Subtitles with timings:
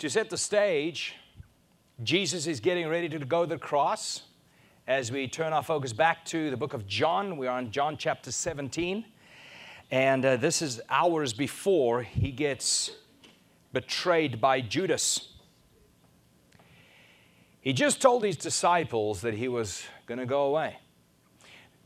[0.00, 1.14] To set the stage,
[2.02, 4.22] Jesus is getting ready to go to the cross.
[4.86, 7.98] As we turn our focus back to the book of John, we are on John
[7.98, 9.04] chapter 17.
[9.90, 12.92] And uh, this is hours before he gets
[13.74, 15.34] betrayed by Judas.
[17.60, 20.78] He just told his disciples that he was going to go away.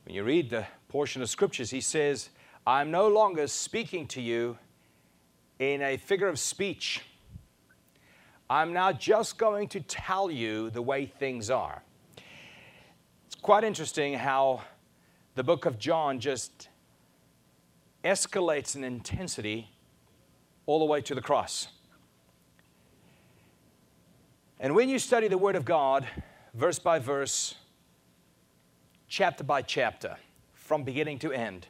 [0.05, 2.29] When you read the portion of scriptures, he says,
[2.65, 4.57] I'm no longer speaking to you
[5.59, 7.03] in a figure of speech.
[8.49, 11.83] I'm now just going to tell you the way things are.
[13.27, 14.63] It's quite interesting how
[15.35, 16.69] the book of John just
[18.05, 19.71] escalates in intensity
[20.67, 21.69] all the way to the cross.
[24.61, 26.07] And when you study the Word of God,
[26.53, 27.55] verse by verse,
[29.09, 30.17] chapter by chapter,
[30.53, 31.67] from beginning to end,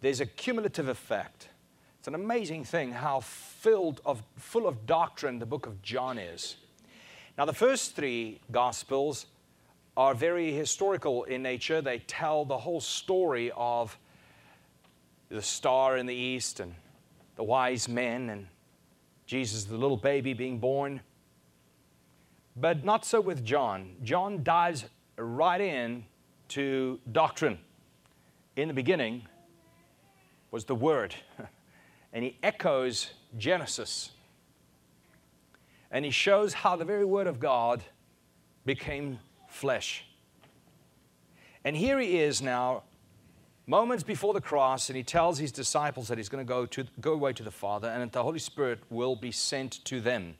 [0.00, 1.48] there's a cumulative effect.
[2.04, 6.56] It's an amazing thing how filled of, full of doctrine the book of John is.
[7.38, 9.24] Now, the first three Gospels
[9.96, 11.80] are very historical in nature.
[11.80, 13.98] They tell the whole story of
[15.30, 16.74] the star in the east and
[17.36, 18.48] the wise men and
[19.24, 21.00] Jesus, the little baby being born.
[22.54, 23.96] But not so with John.
[24.02, 24.84] John dives
[25.16, 26.04] right in
[26.48, 27.58] to doctrine.
[28.56, 29.22] In the beginning
[30.50, 31.14] was the Word,
[32.14, 34.12] and he echoes Genesis.
[35.90, 37.82] And he shows how the very Word of God
[38.64, 40.06] became flesh.
[41.64, 42.84] And here he is now,
[43.66, 46.84] moments before the cross, and he tells his disciples that he's going to go, to,
[47.00, 50.36] go away to the Father and that the Holy Spirit will be sent to them.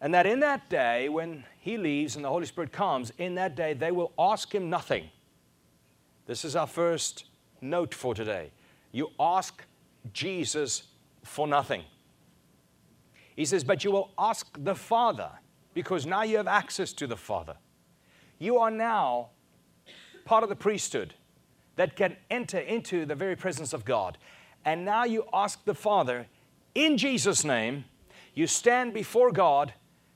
[0.00, 3.54] And that in that day, when he leaves and the Holy Spirit comes, in that
[3.54, 5.08] day they will ask him nothing.
[6.26, 7.26] This is our first
[7.60, 8.50] note for today.
[8.92, 9.62] You ask
[10.12, 10.84] Jesus
[11.22, 11.82] for nothing.
[13.36, 15.30] He says, But you will ask the Father,
[15.72, 17.56] because now you have access to the Father.
[18.38, 19.30] You are now
[20.24, 21.14] part of the priesthood
[21.76, 24.18] that can enter into the very presence of God.
[24.64, 26.26] And now you ask the Father
[26.74, 27.84] in Jesus' name,
[28.34, 29.74] you stand before God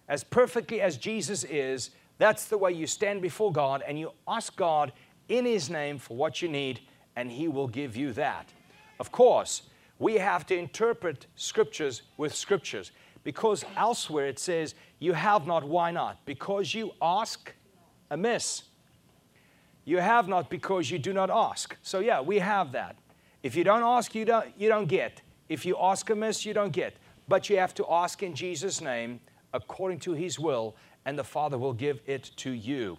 [0.09, 4.57] as perfectly as Jesus is, that's the way you stand before God and you ask
[4.57, 4.93] God
[5.29, 6.81] in His name for what you need,
[7.15, 8.49] and He will give you that.
[8.99, 9.62] Of course,
[9.99, 12.93] we have to interpret scriptures with scriptures
[13.25, 16.25] because elsewhere it says, You have not, why not?
[16.25, 17.53] Because you ask
[18.11, 18.63] amiss.
[19.85, 21.77] You have not because you do not ask.
[21.83, 22.97] So, yeah, we have that.
[23.43, 25.23] If you don't ask, you don't, you don't get.
[25.49, 26.97] If you ask amiss, you don't get.
[27.27, 29.21] But you have to ask in Jesus' name
[29.55, 32.99] according to His will, and the Father will give it to you.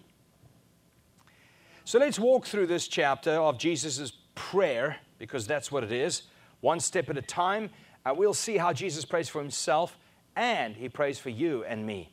[1.84, 6.22] So let's walk through this chapter of Jesus' prayer, because that's what it is,
[6.60, 7.70] one step at a time.
[8.04, 9.98] And we'll see how Jesus prays for Himself
[10.36, 12.12] and He prays for you and me.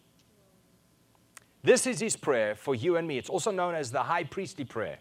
[1.64, 3.18] This is His prayer for you and me.
[3.18, 5.00] It's also known as the high priestly prayer.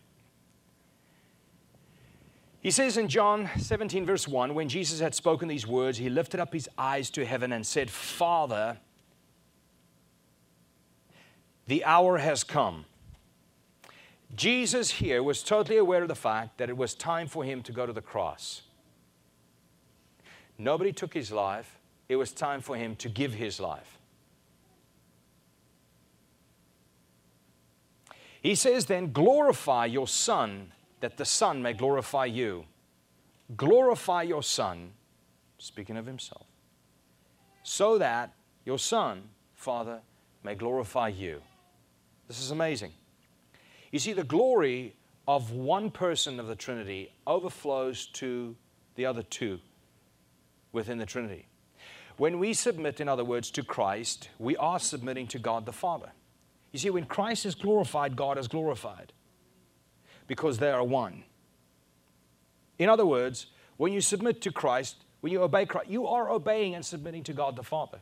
[2.66, 6.40] He says in John 17, verse 1, when Jesus had spoken these words, he lifted
[6.40, 8.78] up his eyes to heaven and said, Father,
[11.68, 12.84] the hour has come.
[14.34, 17.70] Jesus here was totally aware of the fact that it was time for him to
[17.70, 18.62] go to the cross.
[20.58, 21.78] Nobody took his life,
[22.08, 23.98] it was time for him to give his life.
[28.40, 32.64] He says, then, glorify your Son, that the Son may glorify you.
[33.56, 34.92] Glorify your Son,
[35.58, 36.46] speaking of himself,
[37.62, 38.32] so that
[38.64, 39.22] your Son,
[39.54, 40.00] Father,
[40.42, 41.42] may glorify you.
[42.28, 42.92] This is amazing.
[43.92, 44.94] You see, the glory
[45.28, 48.54] of one person of the Trinity overflows to
[48.94, 49.58] the other two
[50.76, 51.48] within the Trinity.
[52.16, 56.12] When we submit, in other words, to Christ, we are submitting to God the Father.
[56.70, 59.12] You see, when Christ is glorified, God is glorified
[60.26, 61.24] because they are one.
[62.78, 66.74] In other words, when you submit to Christ, when you obey Christ, you are obeying
[66.74, 67.98] and submitting to God the Father.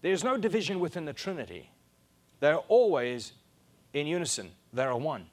[0.00, 1.70] There's no division within the Trinity.
[2.40, 3.32] They're always
[3.92, 5.26] in unison, they are one.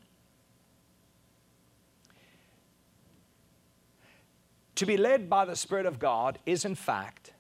[4.80, 7.34] To be led by the Spirit of God is, in fact,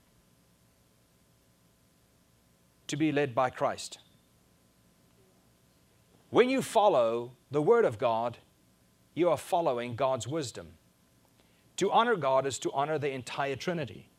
[2.87, 3.99] to be led by Christ.
[6.31, 8.39] When you follow the Word of God,
[9.13, 10.67] you are following God's wisdom.
[11.77, 14.09] To honor God is to honor the entire Trinity.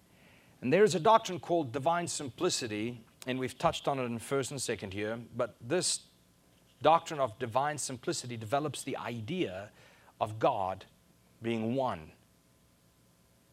[0.63, 4.63] And there's a doctrine called divine simplicity, and we've touched on it in first and
[4.63, 6.01] second here, but this
[6.81, 9.69] doctrine of divine simplicity develops the idea
[10.23, 10.87] of God
[11.43, 12.13] being one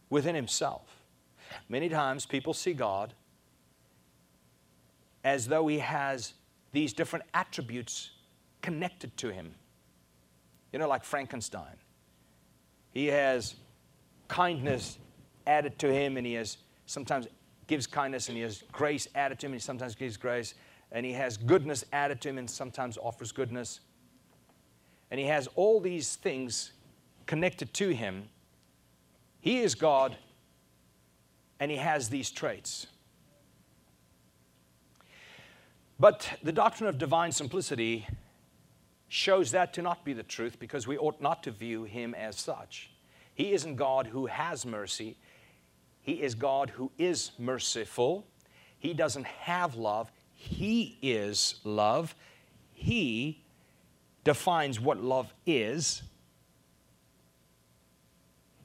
[0.09, 1.01] within himself.
[1.69, 3.13] Many times people see God
[5.23, 6.33] as though He has
[6.71, 8.11] these different attributes
[8.61, 9.53] connected to Him.
[10.71, 11.75] You know, like Frankenstein.
[12.91, 13.55] He has
[14.27, 14.97] kindness
[15.45, 17.27] added to him, and he has sometimes
[17.67, 20.53] gives kindness, and he has grace added to him, and he sometimes gives grace,
[20.91, 23.79] and he has goodness added to him, and sometimes offers goodness.
[25.11, 26.73] And he has all these things
[27.25, 28.29] connected to him.
[29.47, 30.17] He is God,
[31.57, 32.85] and he has these traits.
[35.97, 38.05] But the doctrine of divine simplicity
[39.07, 42.35] shows that to not be the truth because we ought not to view him as
[42.35, 42.91] such.
[43.35, 45.15] He isn't God who has mercy,
[46.01, 48.27] He is God who is merciful.
[48.77, 52.15] He doesn't have love, He is love.
[52.73, 53.45] He
[54.25, 56.01] defines what love is.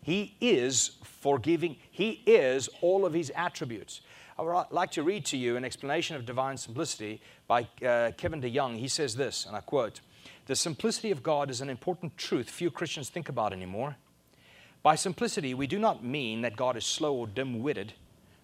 [0.03, 1.77] He is forgiving.
[1.91, 4.01] He is all of his attributes.
[4.39, 8.41] I would like to read to you an explanation of divine simplicity by uh, Kevin
[8.41, 8.77] DeYoung.
[8.79, 10.01] He says this, and I quote
[10.47, 13.97] The simplicity of God is an important truth few Christians think about anymore.
[14.83, 17.93] By simplicity, we do not mean that God is slow or dim witted,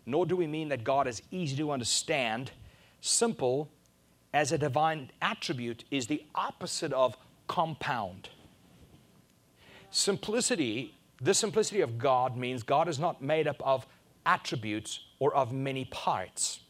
[0.07, 2.53] nor do we mean that God is easy to understand.
[3.01, 3.69] Simple
[4.33, 7.17] as a divine attribute is the opposite of
[7.49, 8.29] compound.
[9.91, 13.87] Simplicity, the simplicity of God means God is not made up of
[14.25, 16.61] attributes or of many parts.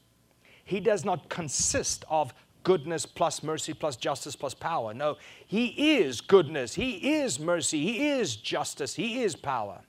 [0.65, 4.95] He does not consist of goodness plus mercy plus justice plus power.
[4.95, 5.17] No,
[5.47, 9.81] He is goodness, He is mercy, He is justice, He is power.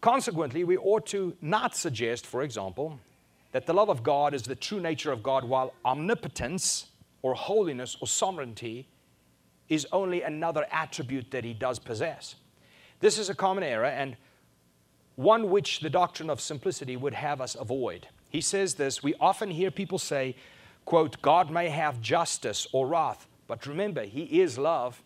[0.00, 3.00] Consequently, we ought to not suggest, for example,
[3.50, 6.86] that the love of God is the true nature of God, while omnipotence
[7.22, 8.86] or holiness or sovereignty
[9.68, 12.36] is only another attribute that He does possess.
[13.00, 14.16] This is a common error and
[15.16, 18.06] one which the doctrine of simplicity would have us avoid.
[18.30, 20.36] He says this we often hear people say,
[20.84, 25.02] quote, God may have justice or wrath, but remember, He is love.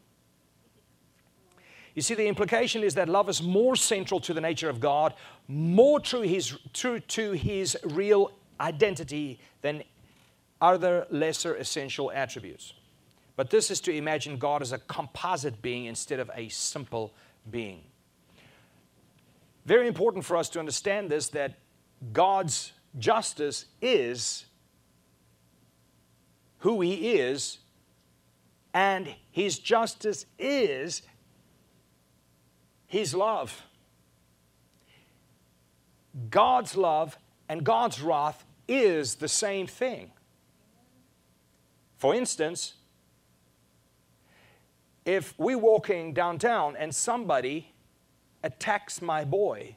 [1.94, 5.14] You see, the implication is that love is more central to the nature of God,
[5.46, 9.82] more true, his, true to His real identity than
[10.60, 12.72] other lesser essential attributes.
[13.36, 17.14] But this is to imagine God as a composite being instead of a simple
[17.50, 17.82] being.
[19.64, 21.54] Very important for us to understand this that
[22.12, 24.46] God's justice is
[26.58, 27.58] who he is,
[28.74, 31.02] and his justice is
[32.86, 33.62] his love.
[36.30, 37.18] God's love
[37.48, 40.12] and God's wrath is the same thing.
[41.98, 42.74] For instance,
[45.04, 47.72] if we're walking downtown and somebody
[48.42, 49.76] attacks my boy,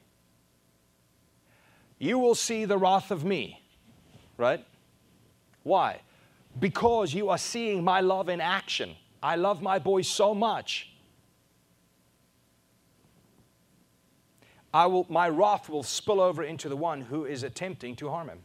[1.98, 3.62] you will see the wrath of me.
[4.36, 4.64] Right?
[5.62, 6.00] Why?
[6.58, 8.96] Because you are seeing my love in action.
[9.22, 10.90] I love my boy so much.
[14.72, 18.28] I will, my wrath will spill over into the one who is attempting to harm
[18.28, 18.40] him.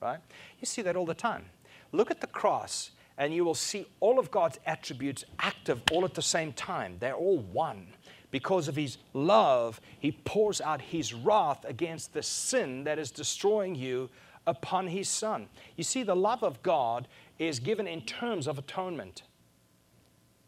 [0.00, 0.20] Right?
[0.60, 1.46] You see that all the time.
[1.92, 6.14] Look at the cross, and you will see all of God's attributes active all at
[6.14, 6.96] the same time.
[6.98, 7.86] They're all one
[8.34, 13.76] because of his love, he pours out his wrath against the sin that is destroying
[13.76, 14.10] you
[14.44, 15.48] upon his son.
[15.76, 17.06] You see, the love of God
[17.38, 19.22] is given in terms of atonement.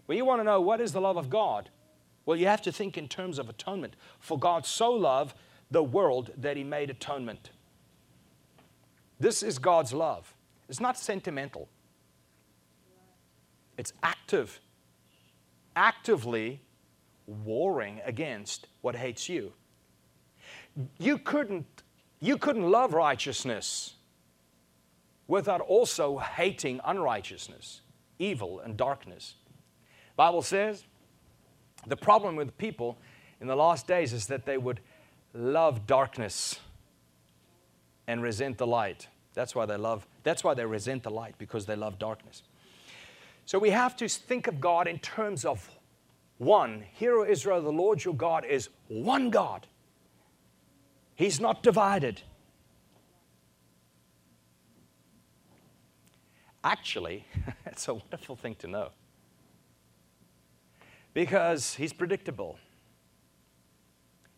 [0.08, 1.70] Well, you want to know what is the love of God?
[2.24, 3.94] Well, you have to think in terms of atonement.
[4.18, 5.36] For God so loved
[5.70, 7.50] the world that he made atonement.
[9.20, 10.34] This is God's love.
[10.68, 11.68] It's not sentimental,
[13.76, 14.60] it's active.
[15.74, 16.60] Actively
[17.26, 19.52] warring against what hates you.
[20.98, 21.82] You couldn't,
[22.20, 23.94] you couldn't love righteousness
[25.26, 27.80] without also hating unrighteousness,
[28.18, 29.34] evil, and darkness.
[30.16, 30.84] Bible says
[31.86, 32.98] the problem with people
[33.40, 34.80] in the last days is that they would
[35.34, 36.60] love darkness
[38.06, 39.08] and resent the light.
[39.34, 42.42] That's why they love, that's why they resent the light, because they love darkness.
[43.46, 45.70] So we have to think of God in terms of
[46.38, 46.84] one.
[46.92, 49.68] Hear, O Israel, the Lord your God is one God.
[51.14, 52.22] He's not divided.
[56.64, 57.24] Actually,
[57.66, 58.90] it's a wonderful thing to know
[61.14, 62.58] because He's predictable.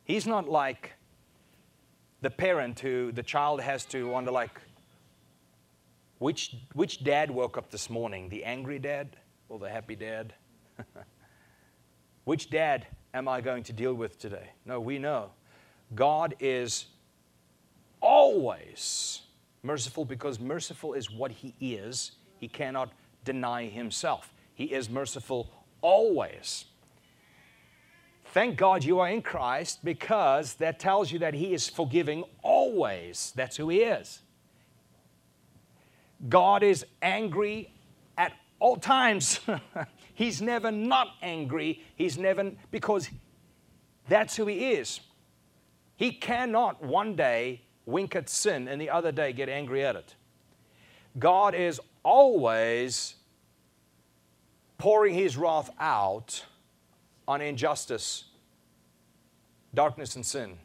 [0.04, 0.92] He's not like
[2.20, 4.60] the parent who the child has to wonder, like,
[6.18, 9.16] which, which dad woke up this morning, the angry dad
[9.48, 10.34] or the happy dad?
[12.28, 14.50] Which dad am I going to deal with today?
[14.66, 15.30] No, we know
[15.94, 16.88] God is
[18.02, 19.22] always
[19.62, 22.12] merciful because merciful is what He is.
[22.36, 22.92] He cannot
[23.24, 24.34] deny Himself.
[24.52, 26.66] He is merciful always.
[28.26, 33.32] Thank God you are in Christ because that tells you that He is forgiving always.
[33.36, 34.20] That's who He is.
[36.26, 37.72] God is angry
[38.16, 39.40] at all times.
[40.14, 41.84] He's never not angry.
[41.94, 43.08] He's never, because
[44.08, 45.00] that's who He is.
[45.96, 50.14] He cannot one day wink at sin and the other day get angry at it.
[51.18, 53.14] God is always
[54.76, 56.44] pouring His wrath out
[57.26, 58.24] on injustice,
[59.74, 60.58] darkness, and sin.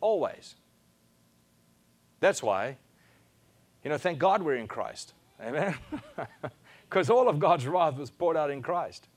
[0.00, 0.54] Always.
[2.20, 2.76] That's why,
[3.84, 5.12] you know, thank God we're in Christ.
[5.40, 5.74] Amen?
[6.88, 9.08] Because all of God's wrath was poured out in Christ.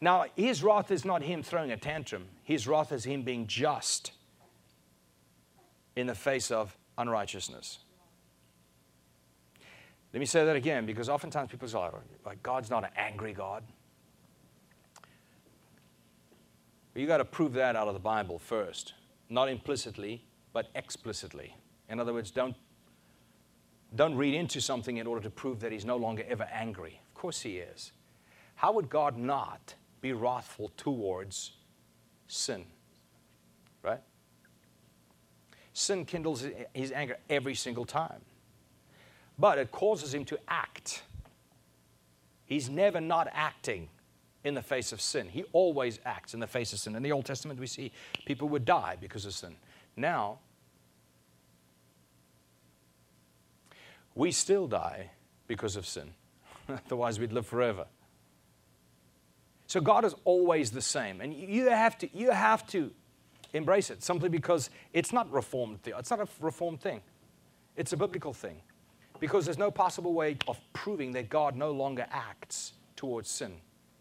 [0.00, 4.12] Now, his wrath is not him throwing a tantrum, his wrath is him being just
[5.96, 7.78] in the face of unrighteousness.
[10.12, 13.32] Let me say that again because oftentimes people say, oh, like, God's not an angry
[13.32, 13.64] God.
[16.92, 18.94] But you got to prove that out of the Bible first,
[19.28, 20.22] not implicitly,
[20.52, 21.56] but explicitly.
[21.88, 22.56] In other words, don't,
[23.94, 27.00] don't read into something in order to prove that he's no longer ever angry.
[27.08, 27.92] Of course he is.
[28.56, 31.52] How would God not be wrathful towards
[32.26, 32.64] sin?
[33.82, 34.00] Right?
[35.72, 38.22] Sin kindles his anger every single time,
[39.38, 41.02] but it causes him to act.
[42.46, 43.88] He's never not acting
[44.42, 45.28] in the face of sin.
[45.28, 46.94] He always acts in the face of sin.
[46.94, 47.92] In the Old Testament, we see
[48.24, 49.56] people would die because of sin.
[49.96, 50.38] Now,
[54.16, 55.10] we still die
[55.46, 56.10] because of sin.
[56.68, 57.86] Otherwise, we'd live forever.
[59.68, 61.20] So God is always the same.
[61.20, 62.90] And you have to, you have to
[63.52, 65.80] embrace it simply because it's not reformed.
[65.84, 67.02] It's not a reformed thing.
[67.76, 68.60] It's a biblical thing.
[69.20, 73.54] Because there's no possible way of proving that God no longer acts towards sin.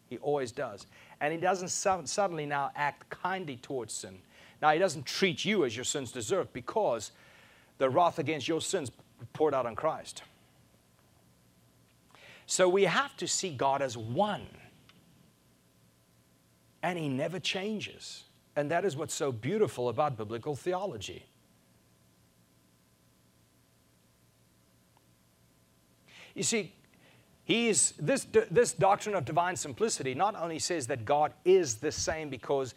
[0.08, 0.88] He always does.
[1.20, 4.20] And he doesn't suddenly now act kindly towards sin.
[4.62, 7.12] Now, he doesn't treat you as your sins deserve because
[7.78, 8.92] the wrath against your sins
[9.34, 10.24] poured out on Christ.
[12.46, 14.48] So we have to see God as one.
[16.84, 18.24] And he never changes.
[18.56, 21.26] And that is what's so beautiful about biblical theology.
[26.36, 26.74] You see,
[27.46, 31.92] he is, this, this doctrine of divine simplicity not only says that God is the
[31.92, 32.74] same because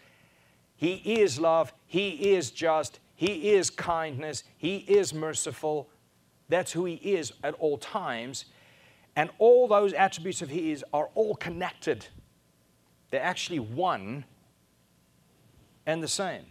[0.77, 5.89] He is love, He is just, He is kindness, He is merciful.
[6.49, 8.47] That's who He is at all times.
[9.17, 12.07] And all those attributes of His are all connected.
[13.11, 14.25] They're actually one
[15.87, 16.45] and the same.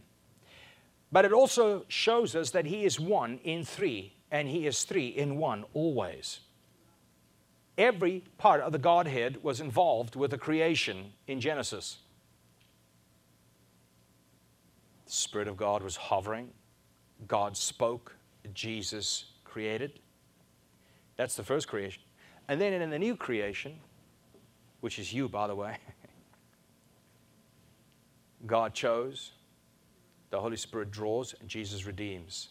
[1.12, 5.08] But it also shows us that He is one in three, and He is three
[5.08, 6.42] in one always
[7.78, 11.98] every part of the Godhead was involved with the creation in Genesis.
[15.06, 16.50] The Spirit of God was hovering,
[17.28, 18.16] God spoke,
[18.54, 20.00] Jesus created.
[21.16, 22.04] That's the first creation.
[22.48, 23.80] And then in the new creation,
[24.82, 25.78] which is you, by the way,
[28.46, 29.32] God chose,
[30.30, 32.50] the Holy Spirit draws, and Jesus redeems.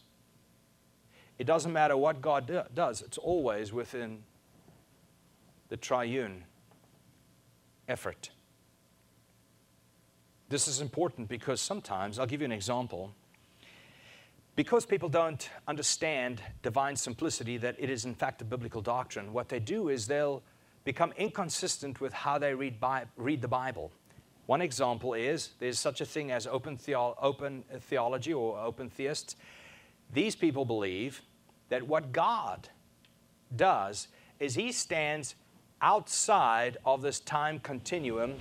[1.39, 4.23] It doesn't matter what God do, does, it's always within
[5.69, 6.45] the triune
[7.89, 8.31] effort.
[10.49, 13.15] This is important because sometimes, I'll give you an example.
[14.57, 19.49] Because people don't understand divine simplicity, that it is in fact a biblical doctrine, what
[19.49, 20.43] they do is they'll
[20.85, 23.93] become inconsistent with how they read, Bi- read the Bible.
[24.47, 29.37] One example is there's such a thing as open, theo- open theology or open theists.
[30.13, 31.21] These people believe
[31.69, 32.69] that what God
[33.55, 34.09] does
[34.41, 35.35] is He stands
[35.81, 38.37] outside of this time continuum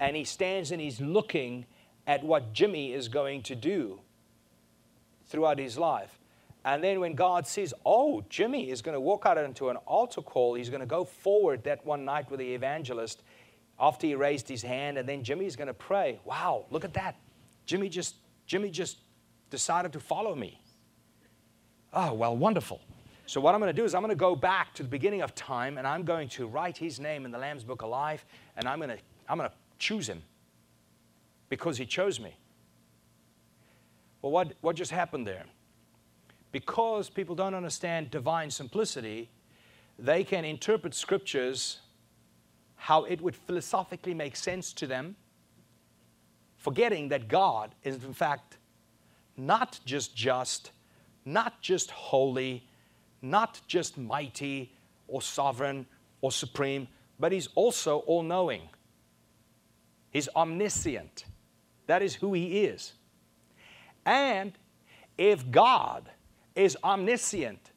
[0.00, 1.66] and he stands and he's looking
[2.06, 4.00] at what Jimmy is going to do
[5.28, 6.18] throughout his life.
[6.64, 10.22] And then when God says, oh, Jimmy is going to walk out into an altar
[10.22, 13.22] call, he's going to go forward that one night with the evangelist
[13.80, 16.18] after he raised his hand, and then Jimmy's going to pray.
[16.24, 17.16] Wow, look at that.
[17.64, 18.16] Jimmy just,
[18.46, 18.98] Jimmy just
[19.50, 20.60] decided to follow me.
[21.92, 22.80] Oh, well, wonderful.
[23.26, 25.22] So, what I'm going to do is I'm going to go back to the beginning
[25.22, 28.24] of time and I'm going to write his name in the Lamb's Book of Life
[28.56, 30.22] and I'm going to, I'm going to choose him
[31.48, 32.36] because he chose me.
[34.22, 35.44] Well, what, what just happened there?
[36.50, 39.30] Because people don't understand divine simplicity,
[39.98, 41.80] they can interpret scriptures
[42.76, 45.16] how it would philosophically make sense to them,
[46.56, 48.56] forgetting that God is, in fact,
[49.36, 50.70] not just just,
[51.24, 52.66] not just holy,
[53.20, 54.72] not just mighty
[55.06, 55.86] or sovereign
[56.20, 58.62] or supreme, but He's also all knowing.
[60.10, 61.24] He's omniscient.
[61.86, 62.92] That is who He is.
[64.06, 64.52] And
[65.16, 66.10] if God
[66.54, 67.72] is omniscient,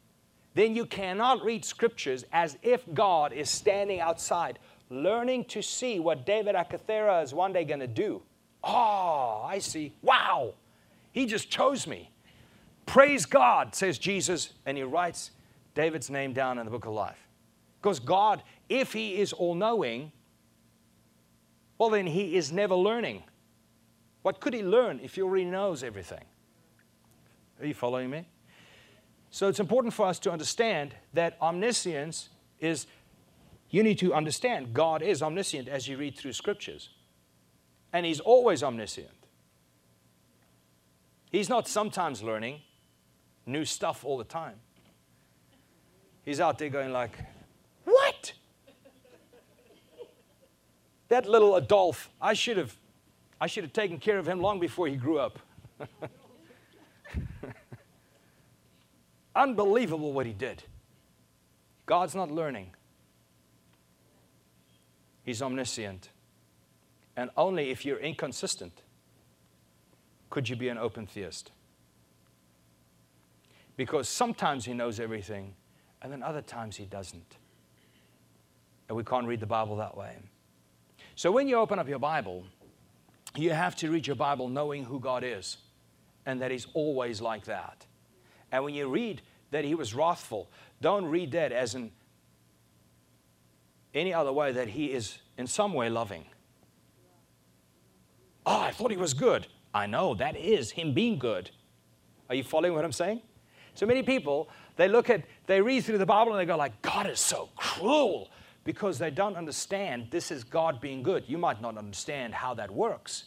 [0.54, 4.58] then you cannot read scriptures as if God is standing outside
[4.92, 8.22] learning to see what David Acathera is one day going to do.
[8.62, 9.94] Oh, I see.
[10.02, 10.54] Wow.
[11.12, 12.10] He just chose me.
[12.86, 14.52] Praise God, says Jesus.
[14.66, 15.30] And he writes
[15.74, 17.26] David's name down in the book of life.
[17.80, 20.12] Because God, if he is all knowing,
[21.78, 23.24] well, then he is never learning.
[24.22, 26.24] What could he learn if he already knows everything?
[27.60, 28.26] Are you following me?
[29.30, 32.28] So it's important for us to understand that omniscience
[32.60, 32.86] is,
[33.70, 36.90] you need to understand God is omniscient as you read through scriptures.
[37.92, 39.08] And He's always omniscient.
[41.30, 42.60] He's not sometimes learning
[43.46, 44.56] new stuff all the time.
[46.24, 47.18] He's out there going like,
[47.84, 48.32] what?
[51.08, 52.76] that little Adolf, I should have
[53.42, 55.40] I should have taken care of him long before he grew up.
[59.34, 60.62] Unbelievable what he did.
[61.84, 62.72] God's not learning.
[65.24, 66.10] He's omniscient.
[67.16, 68.82] And only if you're inconsistent
[70.30, 71.50] could you be an open theist.
[73.76, 75.56] Because sometimes he knows everything,
[76.00, 77.38] and then other times he doesn't.
[78.88, 80.14] And we can't read the Bible that way.
[81.16, 82.44] So when you open up your Bible,
[83.36, 85.56] you have to read your Bible knowing who God is
[86.26, 87.86] and that He's always like that.
[88.50, 91.90] And when you read that He was wrathful, don't read that as in
[93.94, 96.24] any other way that He is in some way loving.
[98.44, 99.46] Oh, I thought He was good.
[99.74, 101.50] I know, that is Him being good.
[102.28, 103.22] Are you following what I'm saying?
[103.74, 106.82] So many people, they look at, they read through the Bible and they go like,
[106.82, 108.30] God is so cruel
[108.64, 111.24] because they don't understand this is God being good.
[111.26, 113.24] You might not understand how that works,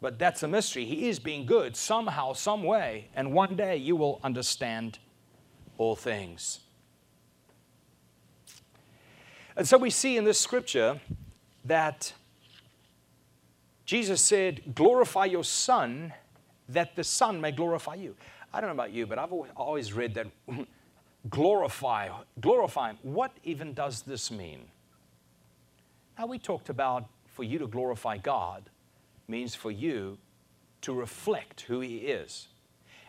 [0.00, 0.84] but that's a mystery.
[0.84, 4.98] He is being good somehow, some way, and one day you will understand
[5.78, 6.60] all things.
[9.56, 11.00] And so we see in this scripture
[11.64, 12.12] that
[13.86, 16.12] Jesus said, Glorify your Son,
[16.68, 18.16] that the Son may glorify you.
[18.52, 20.26] I don't know about you, but I've always read that
[21.30, 22.98] glorify, glorify Him.
[23.02, 24.66] What even does this mean?
[26.18, 28.70] Now, we talked about for you to glorify God
[29.28, 30.18] means for you
[30.82, 32.48] to reflect who He is.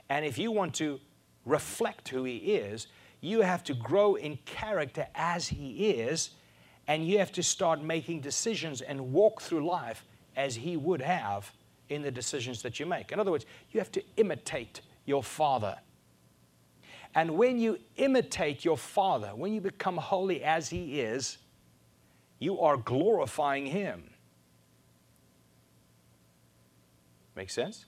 [0.09, 0.99] And if you want to
[1.45, 2.87] reflect who He is,
[3.21, 6.31] you have to grow in character as He is,
[6.87, 11.51] and you have to start making decisions and walk through life as He would have
[11.89, 13.11] in the decisions that you make.
[13.11, 15.77] In other words, you have to imitate your Father.
[17.15, 21.37] And when you imitate your Father, when you become holy as He is,
[22.39, 24.09] you are glorifying Him.
[27.37, 27.85] Make sense?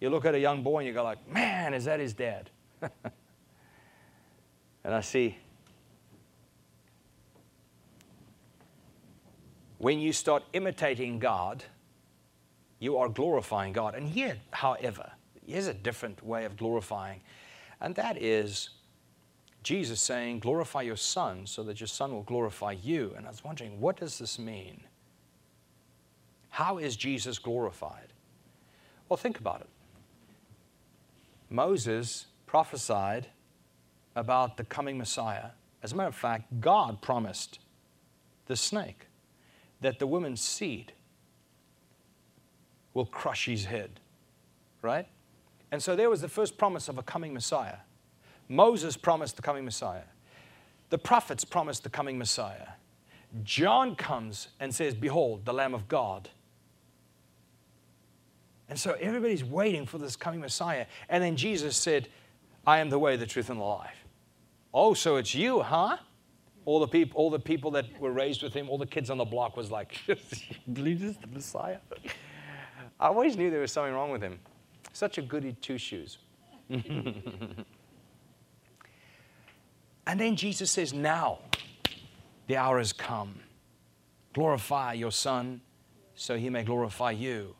[0.00, 2.50] You look at a young boy and you go like, man, is that his dad?
[2.82, 2.92] and
[4.84, 5.38] I see
[9.78, 11.62] when you start imitating God,
[12.80, 13.94] you are glorifying God.
[13.94, 15.12] And here, however,
[15.46, 17.20] here's a different way of glorifying.
[17.80, 18.70] And that is
[19.62, 23.14] Jesus saying, Glorify your Son so that your Son will glorify you.
[23.16, 24.80] And I was wondering, what does this mean?
[26.50, 28.12] How is Jesus glorified?
[29.08, 29.68] Well, think about it.
[31.48, 33.26] Moses prophesied
[34.14, 35.50] about the coming Messiah.
[35.82, 37.58] As a matter of fact, God promised
[38.46, 39.06] the snake
[39.80, 40.92] that the woman's seed
[42.92, 44.00] will crush his head,
[44.82, 45.06] right?
[45.72, 47.76] And so there was the first promise of a coming Messiah.
[48.48, 50.02] Moses promised the coming Messiah.
[50.90, 52.68] The prophets promised the coming Messiah.
[53.44, 56.28] John comes and says, Behold, the Lamb of God.
[58.70, 60.86] And so everybody's waiting for this coming Messiah.
[61.08, 62.08] And then Jesus said,
[62.66, 63.96] I am the way, the truth, and the life.
[64.72, 65.96] Oh, so it's you, huh?
[66.64, 69.18] All the people, all the people that were raised with him, all the kids on
[69.18, 69.98] the block was like,
[70.72, 71.78] believe this is the Messiah?
[73.00, 74.38] I always knew there was something wrong with him.
[74.92, 76.18] Such a goody two shoes.
[76.68, 77.64] and
[80.06, 81.40] then Jesus says, Now
[82.46, 83.40] the hour has come.
[84.32, 85.60] Glorify your Son
[86.14, 87.56] so he may glorify you.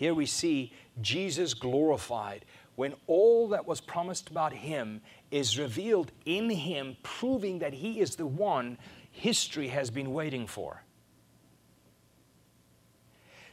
[0.00, 6.48] Here we see Jesus glorified when all that was promised about him is revealed in
[6.48, 8.78] him, proving that he is the one.
[9.10, 10.82] history has been waiting for.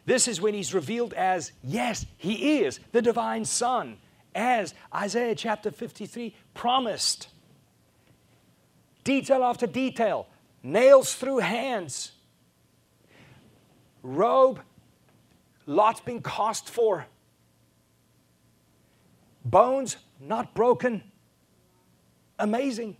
[0.06, 3.98] This is when he's revealed as, yes, he is the divine Son,
[4.34, 7.28] as Isaiah chapter 53 promised.
[9.04, 10.28] Detail after detail,
[10.64, 12.14] nails through hands,
[14.02, 14.62] robe,
[15.68, 17.06] lots being cast for,
[19.46, 21.04] bones not broken.
[22.40, 22.98] Amazing.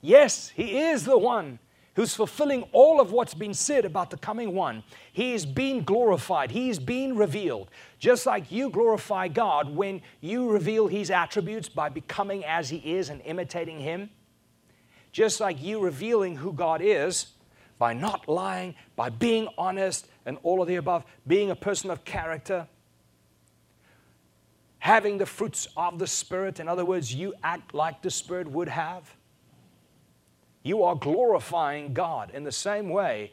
[0.00, 1.58] Yes, he is the one
[1.96, 4.82] who's fulfilling all of what's been said about the coming one.
[5.12, 7.70] He is being glorified, he is being revealed.
[7.98, 13.08] Just like you glorify God when you reveal his attributes by becoming as he is
[13.08, 14.10] and imitating him.
[15.12, 17.28] Just like you revealing who God is
[17.78, 22.04] by not lying, by being honest, and all of the above, being a person of
[22.04, 22.66] character,
[24.78, 26.60] having the fruits of the Spirit.
[26.60, 29.14] In other words, you act like the Spirit would have.
[30.62, 33.32] You are glorifying God in the same way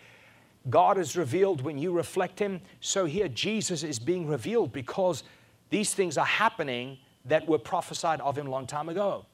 [0.70, 2.62] God is revealed when you reflect Him.
[2.80, 5.24] So here Jesus is being revealed because
[5.70, 9.26] these things are happening that were prophesied of Him long time ago.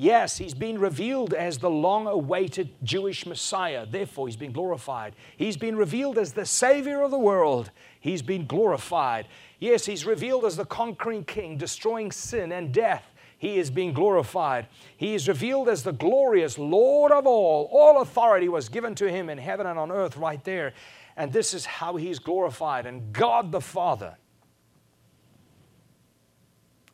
[0.00, 3.84] Yes, he's been revealed as the long awaited Jewish Messiah.
[3.84, 5.16] Therefore, he's been glorified.
[5.36, 7.72] He's been revealed as the Savior of the world.
[7.98, 9.26] He's been glorified.
[9.58, 13.12] Yes, he's revealed as the conquering king, destroying sin and death.
[13.38, 14.68] He is being glorified.
[14.96, 17.68] He is revealed as the glorious Lord of all.
[17.72, 20.74] All authority was given to him in heaven and on earth right there.
[21.16, 22.86] And this is how he's glorified.
[22.86, 24.16] And God the Father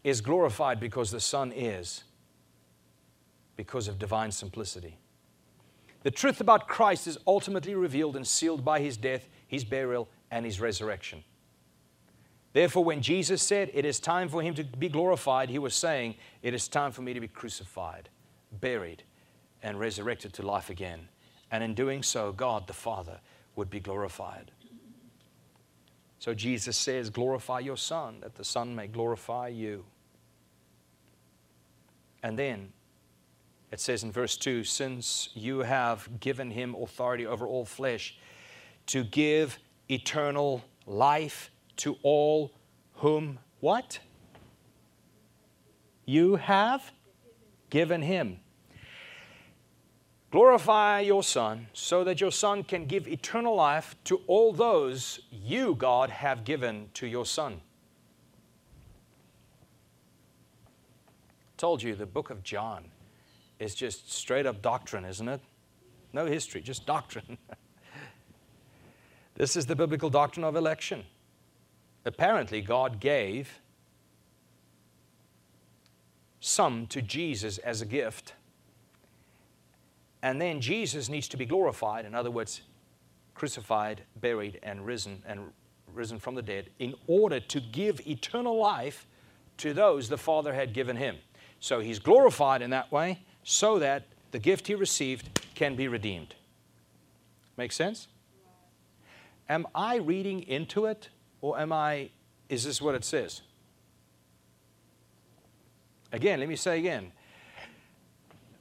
[0.02, 2.04] is glorified because the Son is
[3.56, 4.98] because of divine simplicity.
[6.02, 10.44] The truth about Christ is ultimately revealed and sealed by his death, his burial, and
[10.44, 11.24] his resurrection.
[12.52, 16.14] Therefore, when Jesus said, It is time for him to be glorified, he was saying,
[16.42, 18.10] It is time for me to be crucified,
[18.60, 19.02] buried,
[19.62, 21.08] and resurrected to life again.
[21.50, 23.20] And in doing so, God the Father
[23.56, 24.52] would be glorified.
[26.18, 29.84] So Jesus says, Glorify your Son, that the Son may glorify you.
[32.22, 32.72] And then
[33.74, 38.16] it says in verse 2 Since you have given him authority over all flesh,
[38.86, 39.58] to give
[39.90, 42.52] eternal life to all
[42.94, 43.98] whom what?
[46.04, 46.92] You have
[47.68, 48.38] given him.
[50.30, 55.74] Glorify your Son so that your Son can give eternal life to all those you,
[55.74, 57.60] God, have given to your Son.
[61.56, 62.84] Told you the book of John
[63.64, 65.40] is just straight up doctrine, isn't it?
[66.12, 67.38] No history, just doctrine.
[69.34, 71.04] this is the biblical doctrine of election.
[72.04, 73.60] Apparently, God gave
[76.40, 78.34] some to Jesus as a gift.
[80.22, 82.60] And then Jesus needs to be glorified, in other words,
[83.34, 85.52] crucified, buried, and risen, and
[85.92, 89.06] risen from the dead, in order to give eternal life
[89.56, 91.16] to those the Father had given him.
[91.60, 96.34] So he's glorified in that way, so that the gift he received can be redeemed.
[97.56, 98.08] Make sense?
[99.48, 102.10] Am I reading into it or am I,
[102.48, 103.42] is this what it says?
[106.10, 107.12] Again, let me say again.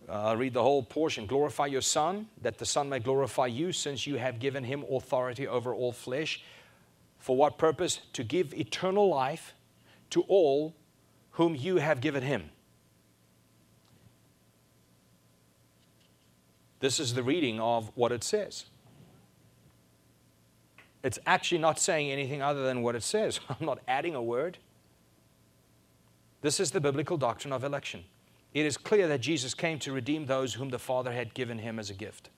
[0.10, 1.26] I'll read the whole portion.
[1.26, 5.48] Glorify your Son, that the Son may glorify you, since you have given him authority
[5.48, 6.44] over all flesh.
[7.20, 8.02] For what purpose?
[8.14, 9.54] To give eternal life
[10.10, 10.76] to all
[11.32, 12.50] whom you have given him.
[16.84, 18.66] This is the reading of what it says.
[21.02, 23.40] It's actually not saying anything other than what it says.
[23.50, 24.58] I'm not adding a word.
[26.42, 28.04] This is the biblical doctrine of election.
[28.54, 31.80] It is clear that Jesus came to redeem those whom the Father had given him
[31.80, 32.30] as a gift.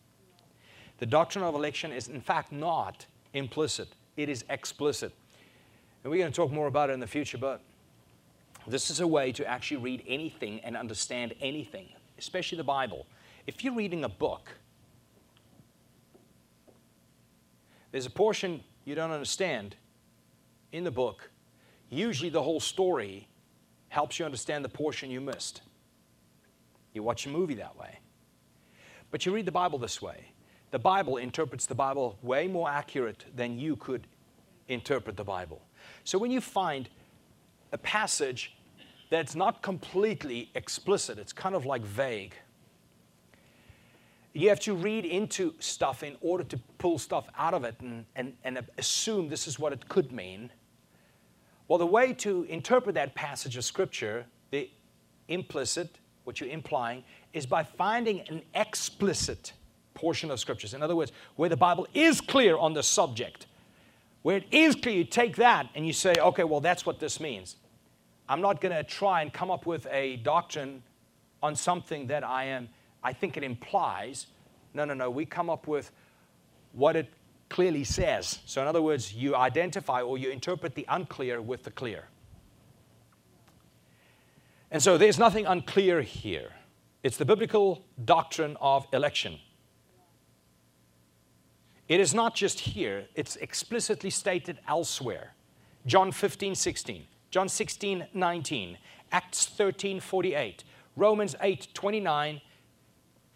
[1.00, 5.12] The doctrine of election is, in fact, not implicit, it is explicit.
[6.04, 7.62] And we're going to talk more about it in the future, but
[8.68, 11.88] this is a way to actually read anything and understand anything,
[12.20, 13.08] especially the Bible,
[13.48, 14.50] if you're reading a book,
[17.92, 19.76] there's a portion you don't understand
[20.72, 21.30] in the book.
[21.90, 23.28] Usually, the whole story
[23.90, 25.62] helps you understand the portion you missed.
[26.94, 28.00] You watch a movie that way.
[29.12, 30.32] But you read the Bible this way.
[30.72, 34.08] The Bible interprets the Bible way more accurate than you could
[34.68, 35.62] interpret the Bible.
[36.04, 36.90] So when you find
[37.72, 38.58] a passage
[39.10, 42.34] that's not completely explicit, it's kind of like vague,
[44.36, 48.06] you have to read into stuff in order to pull stuff out of it and,
[48.15, 50.52] and, and assume this is what it could mean.
[51.67, 54.69] Well, the way to interpret that passage of Scripture, the
[55.28, 59.54] implicit, what you're implying, is by finding an explicit
[59.93, 60.74] portion of scriptures.
[60.74, 63.48] In other words, where the Bible is clear on the subject,
[64.21, 67.19] where it is clear, you take that and you say, okay, well, that's what this
[67.19, 67.56] means.
[68.28, 70.84] I'm not going to try and come up with a doctrine
[71.41, 72.69] on something that I am,
[73.06, 74.26] I think it implies.
[74.74, 75.12] No, no, no.
[75.12, 75.91] We come up with
[76.72, 77.13] what it
[77.50, 78.39] clearly says.
[78.48, 82.06] So, in other words, you identify or you interpret the unclear with the clear.
[84.72, 86.52] And so there's nothing unclear here.
[87.04, 89.38] It's the biblical doctrine of election.
[91.88, 95.36] It is not just here, it's explicitly stated elsewhere.
[95.86, 98.78] John 15, 16, John 16, 19,
[99.12, 100.63] Acts 13, 48,
[100.96, 102.41] Romans 8, 29,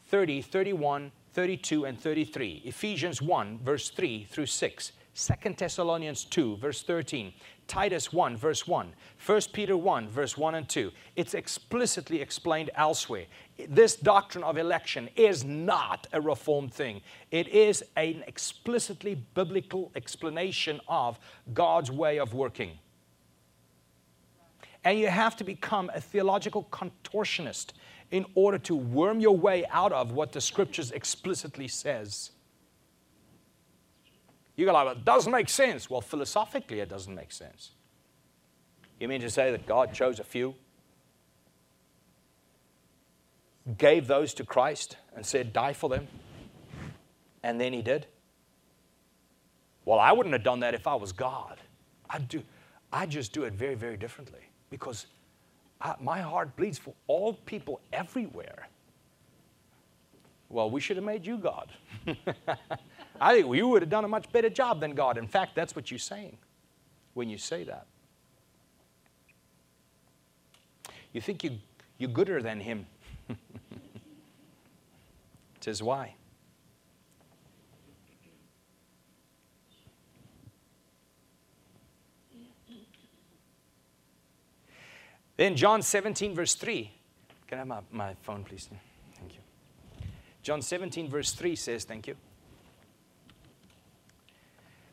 [0.09, 6.81] 30, 31, 32, and 33, Ephesians 1, verse 3 through 6, 2 Thessalonians 2, verse
[6.81, 7.31] 13,
[7.67, 8.91] Titus 1, verse 1,
[9.23, 10.91] 1 Peter 1, verse 1 and 2.
[11.15, 13.25] It's explicitly explained elsewhere.
[13.67, 20.81] This doctrine of election is not a reformed thing, it is an explicitly biblical explanation
[20.87, 21.19] of
[21.53, 22.79] God's way of working.
[24.83, 27.73] And you have to become a theological contortionist
[28.11, 32.31] in order to worm your way out of what the scriptures explicitly says.
[34.55, 35.89] You go like, well, it doesn't make sense.
[35.89, 37.71] Well, philosophically, it doesn't make sense.
[38.99, 40.55] You mean to say that God chose a few,
[43.77, 46.07] gave those to Christ, and said, die for them?
[47.43, 48.07] And then he did?
[49.85, 51.57] Well, I wouldn't have done that if I was God.
[52.09, 52.43] I do.
[52.91, 55.07] I just do it very, very differently because
[55.81, 58.67] I, my heart bleeds for all people everywhere.
[60.49, 61.71] Well, we should have made you God.
[63.21, 65.17] I think you would have done a much better job than God.
[65.17, 66.37] In fact, that's what you're saying
[67.13, 67.85] when you say that.
[71.13, 71.51] You think you,
[71.97, 72.85] you're gooder than Him.
[73.29, 73.37] it
[75.59, 76.15] says, why?
[85.39, 86.91] Then John 17, verse 3.
[87.47, 88.67] Can I have my, my phone, please?
[89.17, 89.39] Thank you.
[90.43, 92.17] John 17, verse 3 says, Thank you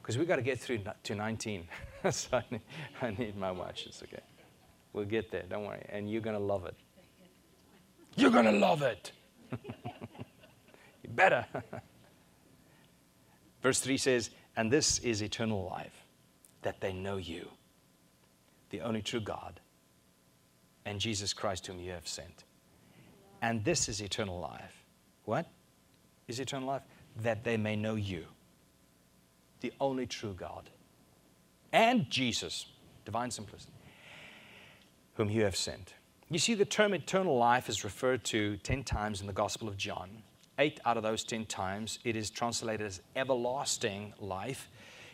[0.06, 1.66] because we've got to get through to 19.
[2.12, 2.60] so I need,
[3.02, 3.86] I need my watch.
[3.86, 4.22] It's okay.
[4.92, 5.42] We'll get there.
[5.48, 5.84] Don't worry.
[5.88, 6.76] And you're going to love it.
[8.14, 9.10] You're going to love it.
[9.50, 11.44] you better.
[13.62, 16.04] Verse 3 says, And this is eternal life,
[16.62, 17.48] that they know you,
[18.70, 19.58] the only true God,
[20.96, 22.44] and Jesus Christ, whom you have sent.
[23.42, 24.82] And this is eternal life.
[25.26, 25.46] What
[26.26, 26.80] is eternal life?
[27.20, 28.24] That they may know you
[29.60, 30.70] the only true God,
[31.70, 32.64] and Jesus,
[33.04, 33.74] divine simplicity,
[35.16, 35.92] whom you have sent.
[36.30, 39.76] You see, the term eternal life is referred to 10 times in the Gospel of
[39.76, 40.22] John.
[40.58, 44.70] Eight out of those 10 times, it is translated as everlasting life.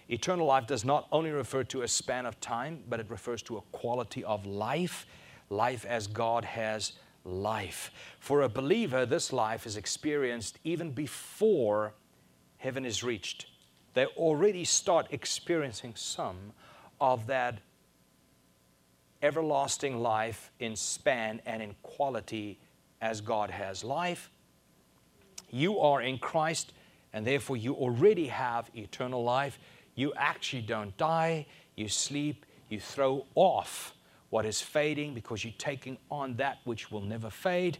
[0.09, 3.57] Eternal life does not only refer to a span of time, but it refers to
[3.57, 5.07] a quality of life,
[5.53, 6.93] life as God has
[7.25, 7.91] life.
[8.19, 11.95] For a believer, this life is experienced even before
[12.57, 13.47] heaven is reached
[13.95, 16.53] they already start experiencing some
[17.01, 17.59] of that
[19.23, 22.59] everlasting life in span and in quality
[23.01, 24.31] as God has life.
[25.51, 26.73] You are in Christ,
[27.13, 29.59] and therefore you already have eternal life.
[29.95, 33.95] You actually don't die, you sleep, you throw off
[34.33, 37.77] what is fading because you're taking on that which will never fade.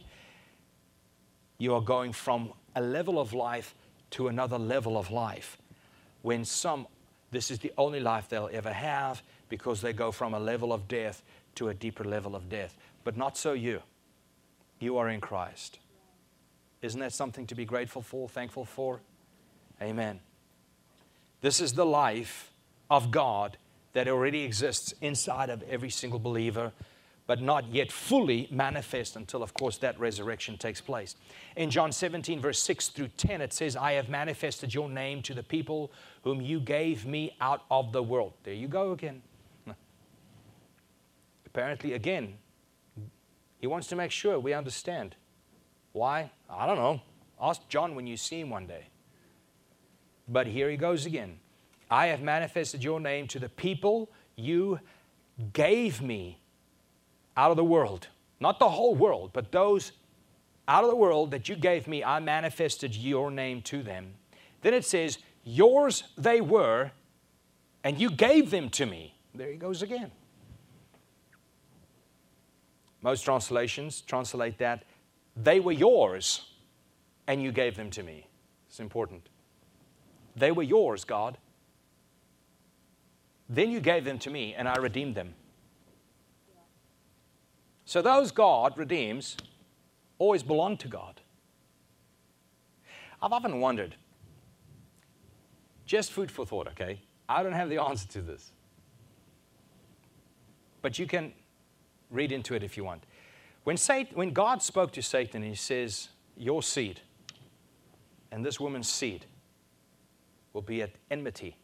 [1.57, 3.73] You are going from a level of life
[4.11, 5.57] to another level of life
[6.21, 6.85] when some,
[7.31, 10.87] this is the only life they'll ever have because they go from a level of
[10.87, 11.23] death
[11.55, 12.77] to a deeper level of death.
[13.03, 13.81] But not so you.
[14.79, 15.79] You are in Christ.
[16.83, 19.01] Isn't that something to be grateful for, thankful for?
[19.81, 20.19] Amen.
[21.41, 22.53] This is the life
[22.91, 23.57] of God
[23.93, 26.71] that already exists inside of every single believer
[27.25, 31.15] but not yet fully manifest until, of course, that resurrection takes place.
[31.55, 35.33] In John 17, verse 6 through 10, it says, I have manifested your name to
[35.33, 35.91] the people
[36.23, 38.33] whom you gave me out of the world.
[38.43, 39.21] There you go again.
[41.45, 42.35] Apparently, again,
[43.59, 45.15] he wants to make sure we understand.
[45.93, 46.29] Why?
[46.49, 47.01] I don't know.
[47.39, 48.87] Ask John when you see him one day.
[50.27, 51.39] But here he goes again.
[51.93, 54.79] I have manifested your name to the people you
[55.53, 56.39] gave me
[57.37, 58.07] out of the world.
[58.39, 59.91] Not the whole world, but those
[60.67, 64.15] out of the world that you gave me, I manifested your name to them.
[64.63, 66.89] Then it says, Yours they were,
[67.83, 69.13] and you gave them to me.
[69.35, 70.09] There he goes again.
[73.03, 74.83] Most translations translate that,
[75.37, 76.53] They were yours,
[77.27, 78.25] and you gave them to me.
[78.67, 79.29] It's important.
[80.35, 81.37] They were yours, God.
[83.49, 85.35] Then you gave them to me, and I redeemed them.
[87.85, 89.37] So those God redeems
[90.17, 91.19] always belong to God.
[93.21, 93.95] I've often wondered,
[95.85, 97.01] just food for thought, okay?
[97.27, 98.51] I don't have the answer to this.
[100.81, 101.33] But you can
[102.09, 103.03] read into it if you want.
[103.63, 107.01] When, Satan, when God spoke to Satan, he says, Your seed
[108.33, 109.27] and this woman's seed
[110.53, 111.55] will be at enmity.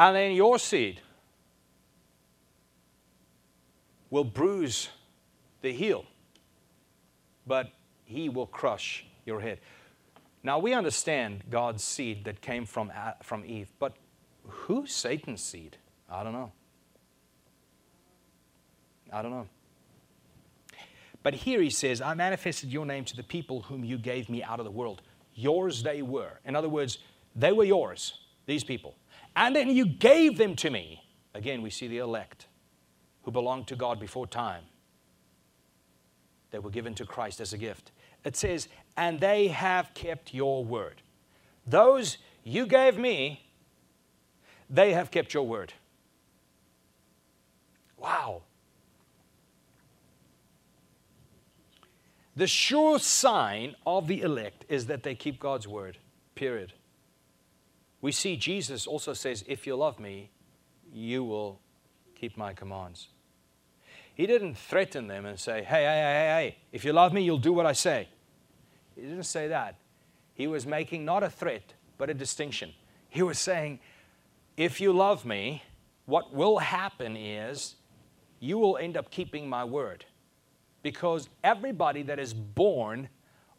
[0.00, 0.98] And then your seed
[4.08, 4.88] will bruise
[5.60, 6.06] the heel,
[7.46, 7.70] but
[8.06, 9.60] he will crush your head.
[10.42, 12.90] Now we understand God's seed that came from,
[13.22, 13.94] from Eve, but
[14.48, 15.76] who's Satan's seed?
[16.08, 16.50] I don't know.
[19.12, 19.48] I don't know.
[21.22, 24.42] But here he says, I manifested your name to the people whom you gave me
[24.42, 25.02] out of the world.
[25.34, 26.40] Yours they were.
[26.46, 26.96] In other words,
[27.36, 28.14] they were yours,
[28.46, 28.94] these people.
[29.36, 31.04] And then you gave them to me.
[31.34, 32.46] Again, we see the elect
[33.22, 34.64] who belonged to God before time.
[36.50, 37.92] They were given to Christ as a gift.
[38.24, 41.02] It says, and they have kept your word.
[41.66, 43.46] Those you gave me,
[44.68, 45.72] they have kept your word.
[47.96, 48.42] Wow.
[52.34, 55.98] The sure sign of the elect is that they keep God's word,
[56.34, 56.72] period.
[58.00, 60.30] We see Jesus also says, If you love me,
[60.92, 61.60] you will
[62.14, 63.08] keep my commands.
[64.14, 67.38] He didn't threaten them and say, Hey, hey, hey, hey, if you love me, you'll
[67.38, 68.08] do what I say.
[68.94, 69.76] He didn't say that.
[70.34, 72.72] He was making not a threat, but a distinction.
[73.08, 73.80] He was saying,
[74.56, 75.62] If you love me,
[76.06, 77.76] what will happen is
[78.40, 80.04] you will end up keeping my word.
[80.82, 83.10] Because everybody that is born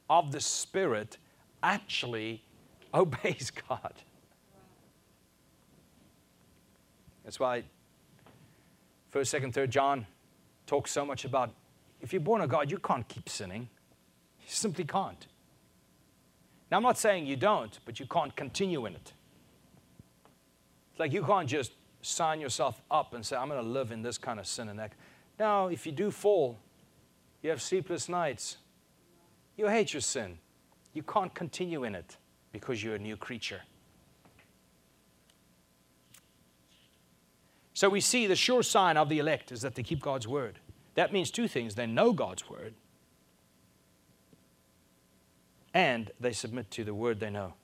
[0.09, 1.17] of the Spirit
[1.61, 2.43] actually
[2.93, 3.93] obeys God.
[7.31, 7.63] That's why
[9.09, 10.05] First, Second, Third John
[10.67, 11.51] talks so much about
[12.01, 13.69] if you're born of God, you can't keep sinning.
[14.41, 15.27] You simply can't.
[16.69, 19.13] Now, I'm not saying you don't, but you can't continue in it.
[20.91, 24.01] It's like you can't just sign yourself up and say, I'm going to live in
[24.01, 24.91] this kind of sin and that.
[25.39, 26.59] Now, if you do fall,
[27.41, 28.57] you have sleepless nights,
[29.55, 30.37] you hate your sin.
[30.93, 32.17] You can't continue in it
[32.51, 33.61] because you're a new creature.
[37.81, 40.59] So we see the sure sign of the elect is that they keep God's word.
[40.93, 42.75] That means two things they know God's word,
[45.73, 47.55] and they submit to the word they know.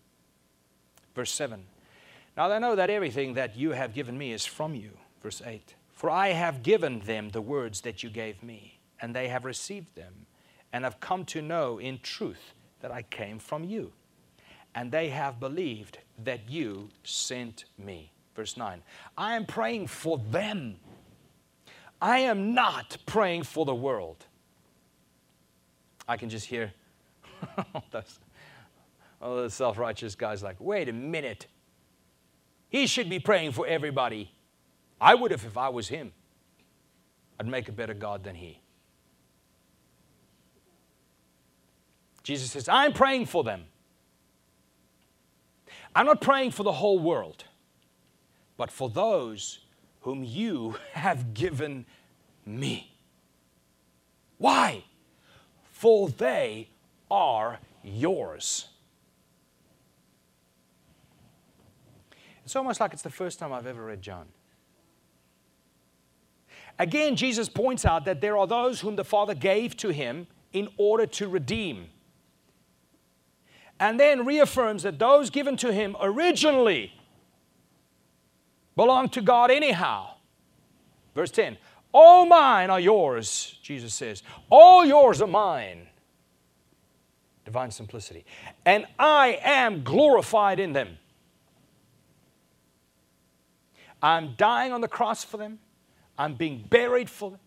[1.14, 1.64] Verse 7
[2.36, 4.90] Now they know that everything that you have given me is from you.
[5.22, 9.28] Verse 8 For I have given them the words that you gave me, and they
[9.28, 10.26] have received them,
[10.74, 13.94] and have come to know in truth that I came from you.
[14.74, 18.14] And they have believed that you sent me.
[18.38, 18.84] Verse 9
[19.18, 20.78] I am praying for them.
[22.00, 24.24] I am not praying for the world.
[26.08, 26.72] I can just hear
[27.92, 28.20] those,
[29.20, 31.48] all those self righteous guys like, wait a minute.
[32.70, 34.32] He should be praying for everybody.
[35.02, 36.14] I would have if I was him.
[37.40, 38.62] I'd make a better God than he.
[42.22, 43.64] Jesus says, I'm praying for them.
[45.96, 47.46] I'm not praying for the whole world
[48.58, 49.60] but for those
[50.02, 51.86] whom you have given
[52.46, 52.92] me.
[54.38, 54.84] Why?
[55.72, 56.70] For they
[57.10, 58.68] are yours.
[62.44, 64.26] It's almost like it's the first time I've ever read John.
[66.80, 70.70] Again, Jesus points out that there are those whom the Father gave to him in
[70.78, 71.88] order to redeem.
[73.80, 76.94] And then reaffirms that those given to him originally
[78.78, 80.12] belong to God anyhow.
[81.14, 81.58] Verse 10
[81.92, 84.24] All mine are yours, Jesus says.
[84.50, 85.88] All yours are mine.
[87.44, 88.24] Divine simplicity.
[88.66, 90.98] And I am glorified in them.
[94.02, 95.60] I'm dying on the cross for them.
[96.18, 97.40] I'm being buried for them.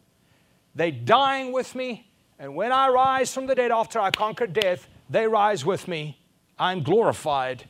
[0.75, 2.11] They're dying with me.
[2.39, 6.19] And when I rise from the dead after I conquer death, they rise with me.
[6.59, 7.65] I'm glorified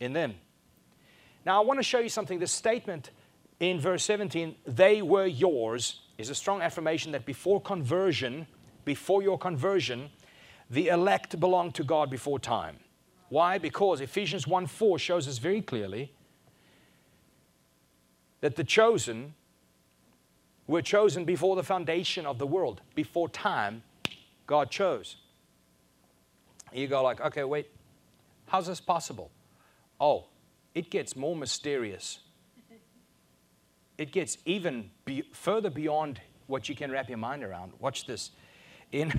[0.00, 0.34] in them.
[1.44, 2.38] Now, I want to show you something.
[2.38, 3.10] This statement
[3.60, 8.46] in verse 17, they were yours, is a strong affirmation that before conversion,
[8.84, 10.10] before your conversion,
[10.70, 12.76] the elect belonged to God before time.
[13.28, 13.58] Why?
[13.58, 16.12] Because Ephesians 1 4 shows us very clearly
[18.40, 19.34] that the chosen
[20.66, 23.82] were chosen before the foundation of the world, before time,
[24.46, 25.16] God chose.
[26.72, 27.68] You go like, okay, wait,
[28.46, 29.30] how's this possible?
[30.00, 30.26] Oh,
[30.74, 32.20] it gets more mysterious.
[33.98, 37.72] It gets even be, further beyond what you can wrap your mind around.
[37.78, 38.30] Watch this.
[38.90, 39.12] In,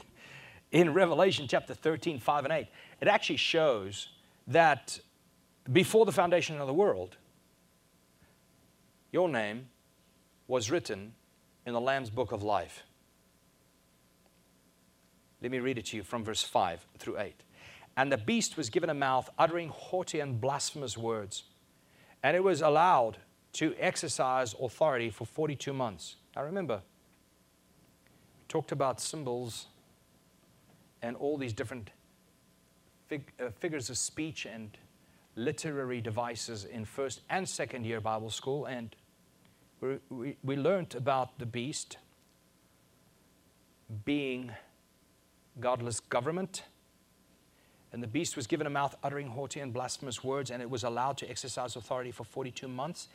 [0.72, 2.66] in Revelation chapter 13, 5 and 8,
[3.00, 4.08] it actually shows
[4.46, 4.98] that
[5.72, 7.16] before the foundation of the world,
[9.12, 9.68] your name
[10.48, 11.14] was written
[11.64, 12.84] in the Lamb's book of life.
[15.42, 17.34] Let me read it to you from verse 5 through 8.
[17.96, 21.44] And the beast was given a mouth uttering haughty and blasphemous words,
[22.22, 23.18] and it was allowed
[23.54, 26.16] to exercise authority for 42 months.
[26.34, 26.82] Now remember,
[28.38, 29.68] we talked about symbols
[31.00, 31.90] and all these different
[33.06, 34.76] fig- uh, figures of speech and
[35.36, 38.94] literary devices in first and second year Bible school, and
[39.80, 41.98] we, we, we learned about the beast
[44.04, 44.52] being
[45.60, 46.62] godless government.
[47.96, 50.84] And the beast was given a mouth uttering haughty and blasphemous words, and it was
[50.84, 53.08] allowed to exercise authority for 42 months.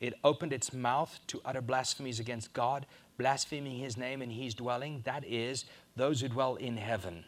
[0.00, 2.84] It opened its mouth to utter blasphemies against God,
[3.16, 7.24] blaspheming his name and his dwelling, that is, those who dwell in heaven.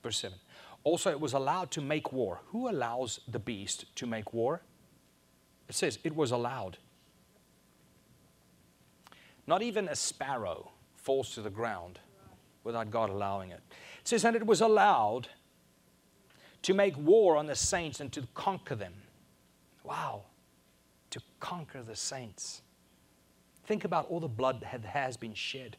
[0.00, 0.38] Verse 7.
[0.84, 2.42] Also, it was allowed to make war.
[2.52, 4.62] Who allows the beast to make war?
[5.68, 6.78] It says it was allowed.
[9.48, 11.98] Not even a sparrow falls to the ground
[12.62, 13.62] without God allowing it.
[14.00, 15.30] It says, and it was allowed
[16.62, 18.94] to make war on the saints and to conquer them.
[19.84, 20.22] Wow,
[21.10, 22.62] to conquer the saints.
[23.64, 25.76] Think about all the blood that has been shed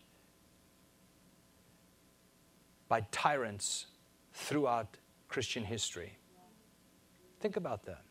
[2.87, 3.85] by tyrants
[4.33, 6.17] throughout Christian history.
[7.39, 8.01] Think about that.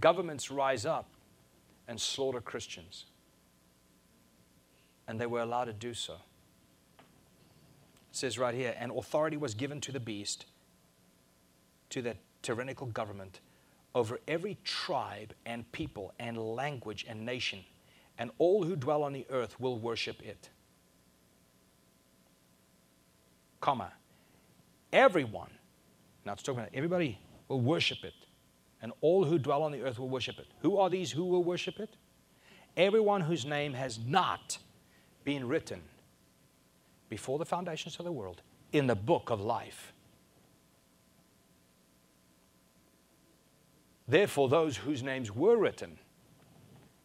[0.00, 1.08] Governments rise up
[1.88, 3.06] and slaughter Christians,
[5.08, 6.14] and they were allowed to do so.
[8.10, 10.46] It says right here, and authority was given to the beast,
[11.90, 13.40] to the tyrannical government,
[13.94, 17.60] over every tribe and people and language and nation,
[18.18, 20.50] and all who dwell on the earth will worship it.
[23.60, 23.92] Comma,
[24.92, 25.50] everyone,
[26.24, 27.18] now it's talking about everybody
[27.48, 28.14] will worship it,
[28.82, 30.46] and all who dwell on the earth will worship it.
[30.60, 31.96] Who are these who will worship it?
[32.76, 34.58] Everyone whose name has not
[35.24, 35.80] been written
[37.08, 39.92] before the foundations of the world in the book of life.
[44.08, 45.98] Therefore, those whose names were written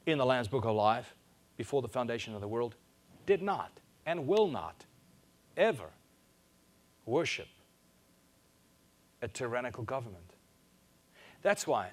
[0.05, 1.15] in the Lamb's book of life
[1.57, 2.75] before the foundation of the world
[3.25, 3.71] did not
[4.05, 4.85] and will not
[5.57, 5.89] ever
[7.05, 7.47] worship
[9.21, 10.33] a tyrannical government.
[11.41, 11.89] That's why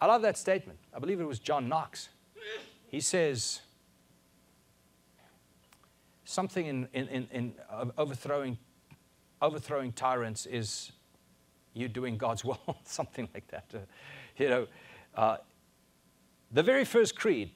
[0.00, 0.78] I love that statement.
[0.94, 2.08] I believe it was John Knox.
[2.88, 3.60] He says
[6.24, 7.54] something in, in, in, in
[7.96, 8.58] overthrowing,
[9.40, 10.92] overthrowing tyrants is
[11.74, 13.64] you doing God's will, something like that.
[13.74, 13.78] Uh,
[14.36, 14.66] you know,
[15.14, 15.36] uh,
[16.50, 17.50] the very first creed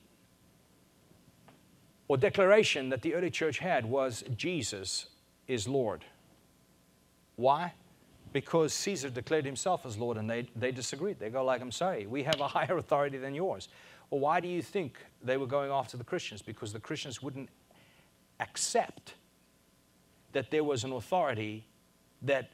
[2.09, 5.07] or declaration that the early church had was Jesus
[5.49, 6.05] is Lord.
[7.37, 7.73] Why?
[8.33, 11.19] Because Caesar declared himself as Lord and they, they disagreed.
[11.19, 13.69] They go like, I'm sorry, we have a higher authority than yours.
[14.11, 16.43] Well, why do you think they were going after the Christians?
[16.43, 17.49] Because the Christians wouldn't
[18.41, 19.15] accept
[20.33, 21.67] that there was an authority
[22.23, 22.51] that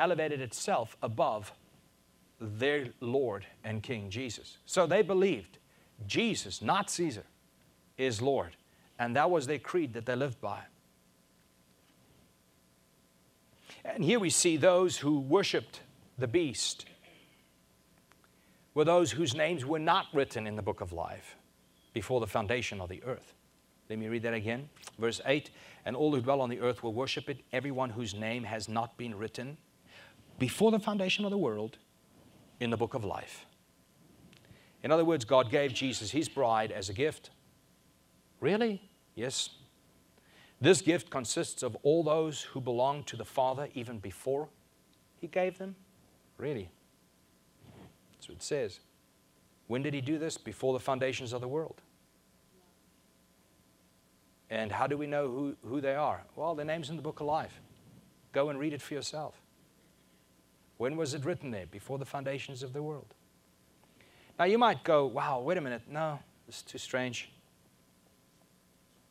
[0.00, 1.52] elevated itself above
[2.40, 4.58] their Lord and King Jesus.
[4.66, 5.58] So they believed
[6.06, 7.24] Jesus, not Caesar,
[7.98, 8.56] is Lord.
[8.98, 10.60] And that was their creed that they lived by.
[13.84, 15.80] And here we see those who worshiped
[16.18, 16.86] the beast
[18.74, 21.36] were those whose names were not written in the book of life
[21.92, 23.34] before the foundation of the earth.
[23.88, 24.68] Let me read that again.
[24.98, 25.50] Verse 8
[25.84, 28.96] And all who dwell on the earth will worship it, everyone whose name has not
[28.96, 29.56] been written
[30.40, 31.78] before the foundation of the world
[32.58, 33.46] in the book of life.
[34.82, 37.30] In other words, God gave Jesus his bride as a gift.
[38.40, 38.82] Really?
[39.14, 39.50] Yes.
[40.58, 44.48] This gift consists of all those who belong to the Father even before
[45.20, 45.76] he gave them.
[46.38, 46.70] Really?
[48.14, 48.80] That's what it says.
[49.66, 50.38] When did he do this?
[50.38, 51.82] Before the foundations of the world.
[54.48, 56.24] And how do we know who, who they are?
[56.34, 57.60] Well, their name's in the book of life.
[58.32, 59.34] Go and read it for yourself.
[60.80, 61.66] When was it written there?
[61.66, 63.14] Before the foundations of the world.
[64.38, 65.82] Now you might go, wow, wait a minute.
[65.86, 66.18] No,
[66.48, 67.30] it's too strange.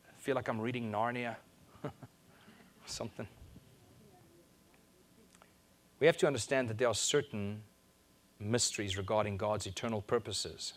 [0.08, 1.36] I feel like I'm reading Narnia.
[2.86, 3.28] Something.
[6.00, 7.62] We have to understand that there are certain
[8.40, 10.72] mysteries regarding God's eternal purposes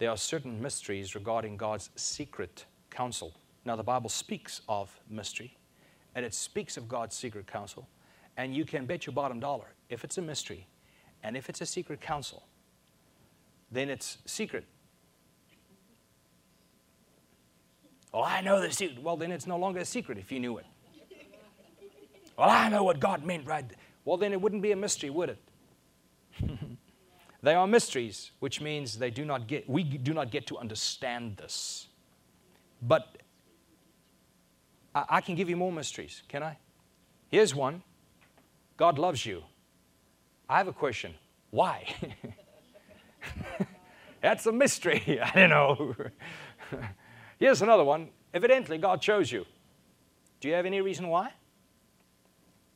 [0.00, 3.34] there are certain mysteries regarding God's secret counsel.
[3.66, 5.58] Now, the Bible speaks of mystery,
[6.14, 7.86] and it speaks of God's secret counsel,
[8.36, 10.66] and you can bet your bottom dollar if it's a mystery
[11.22, 12.42] and if it's a secret counsel,
[13.70, 14.64] then it's secret.
[18.12, 19.02] Well, I know the secret.
[19.02, 20.66] Well, then it's no longer a secret if you knew it.
[22.36, 23.64] Well, I know what God meant, right?
[24.04, 25.38] Well, then it wouldn't be a mystery, would it?
[27.42, 31.36] they are mysteries, which means they do not get, we do not get to understand
[31.36, 31.88] this.
[32.80, 33.18] But
[34.94, 36.56] I, I can give you more mysteries, can I?
[37.28, 37.82] Here's one
[38.80, 39.42] God loves you.
[40.48, 41.12] I have a question.
[41.50, 41.84] Why?
[44.22, 45.20] That's a mystery.
[45.22, 45.94] I don't know.
[47.38, 48.08] Here's another one.
[48.32, 49.44] Evidently, God chose you.
[50.40, 51.34] Do you have any reason why?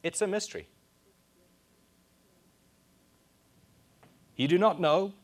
[0.03, 0.69] It's a mystery.
[4.37, 5.15] You do not know,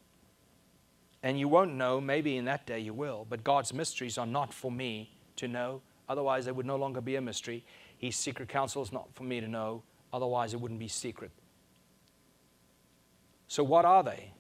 [1.22, 2.00] and you won't know.
[2.00, 3.26] Maybe in that day you will.
[3.28, 5.82] But God's mysteries are not for me to know.
[6.08, 7.66] Otherwise, they would no longer be a mystery.
[7.98, 9.82] His secret counsel is not for me to know.
[10.12, 11.30] Otherwise, it wouldn't be secret.
[13.48, 14.32] So, what are they?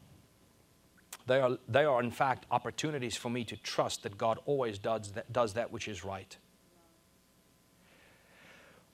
[1.26, 5.12] They are, they are, in fact, opportunities for me to trust that God always does
[5.12, 6.36] that, does that which is right.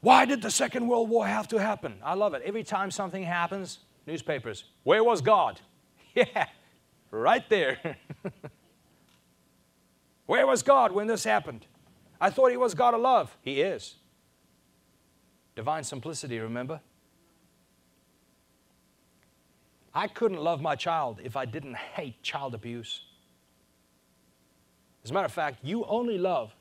[0.00, 1.96] Why did the Second World War have to happen?
[2.04, 2.42] I love it.
[2.44, 5.60] Every time something happens, newspapers, where was God?
[6.14, 6.46] Yeah,
[7.10, 7.98] right there.
[10.26, 11.66] where was God when this happened?
[12.18, 13.36] I thought He was God of love.
[13.42, 13.96] He is.
[15.56, 16.80] Divine simplicity, remember?
[19.94, 23.00] I couldn't love my child if I didn't hate child abuse.
[25.02, 26.54] As a matter of fact, you only love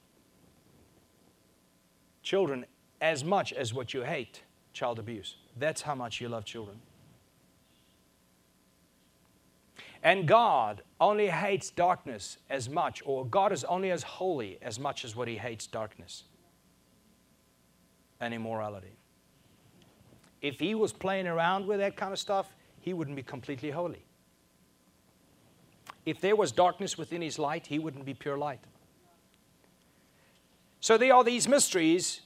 [2.24, 2.66] children
[3.02, 4.42] as much as what you hate
[4.72, 5.36] child abuse.
[5.60, 6.80] That's how much you love children.
[10.02, 15.04] And God only hates darkness as much, or God is only as holy as much
[15.04, 16.24] as what He hates darkness
[18.20, 18.98] and immorality.
[20.42, 24.06] If He was playing around with that kind of stuff, He wouldn't be completely holy.
[26.06, 28.60] If there was darkness within His light, He wouldn't be pure light.
[30.80, 32.22] So there are these mysteries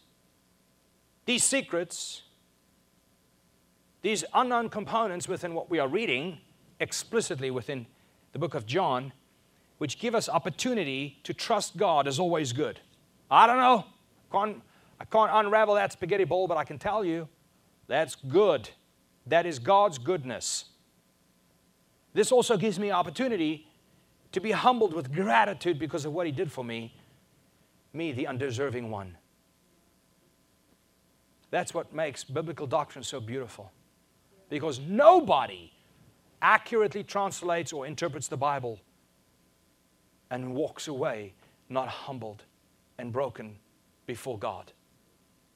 [1.29, 2.23] these secrets,
[4.01, 6.39] these unknown components within what we are reading
[6.79, 7.85] explicitly within
[8.33, 9.13] the book of John,
[9.77, 12.79] which give us opportunity to trust God as always good.
[13.29, 13.85] I don't know.
[14.31, 14.63] Can't,
[14.99, 17.27] I can't unravel that spaghetti bowl, but I can tell you
[17.87, 18.69] that's good.
[19.27, 20.65] That is God's goodness.
[22.13, 23.67] This also gives me opportunity
[24.31, 26.93] to be humbled with gratitude because of what He did for me,
[27.93, 29.17] me, the undeserving one.
[31.51, 33.71] That's what makes biblical doctrine so beautiful.
[34.49, 35.71] Because nobody
[36.41, 38.79] accurately translates or interprets the Bible
[40.29, 41.33] and walks away
[41.69, 42.43] not humbled
[42.97, 43.55] and broken
[44.05, 44.71] before God.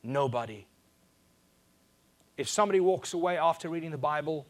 [0.03, 0.65] Nobody.
[2.37, 4.45] If somebody walks away after reading the Bible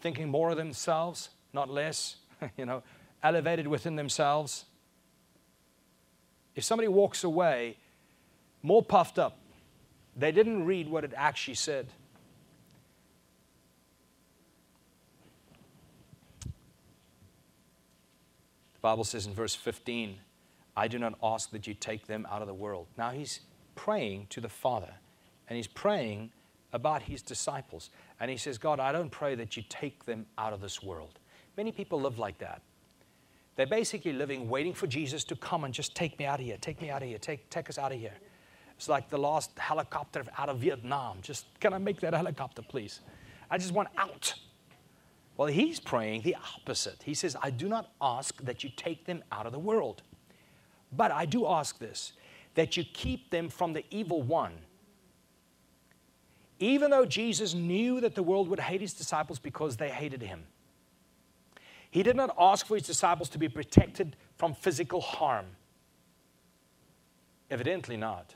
[0.00, 2.16] thinking more of themselves, not less,
[2.56, 2.82] you know,
[3.22, 4.64] elevated within themselves,
[6.54, 7.76] if somebody walks away
[8.62, 9.38] more puffed up
[10.16, 11.86] they didn't read what it actually said.
[16.44, 16.50] The
[18.82, 20.18] Bible says in verse 15,
[20.76, 22.88] I do not ask that you take them out of the world.
[22.98, 23.40] Now he's
[23.74, 24.94] praying to the Father,
[25.48, 26.30] and he's praying
[26.72, 27.90] about his disciples.
[28.20, 31.18] And he says, God, I don't pray that you take them out of this world.
[31.56, 32.62] Many people live like that.
[33.56, 36.56] They're basically living waiting for Jesus to come and just take me out of here,
[36.60, 38.14] take me out of here, take, take us out of here.
[38.76, 41.18] It's like the last helicopter out of Vietnam.
[41.20, 43.00] Just, can I make that helicopter, please?
[43.50, 44.34] I just want out.
[45.36, 47.02] Well, he's praying the opposite.
[47.02, 50.02] He says, I do not ask that you take them out of the world,
[50.90, 52.14] but I do ask this
[52.54, 54.54] that you keep them from the evil one.
[56.58, 60.44] Even though Jesus knew that the world would hate his disciples because they hated him,
[61.90, 65.46] he did not ask for his disciples to be protected from physical harm.
[67.50, 68.34] Evidently not.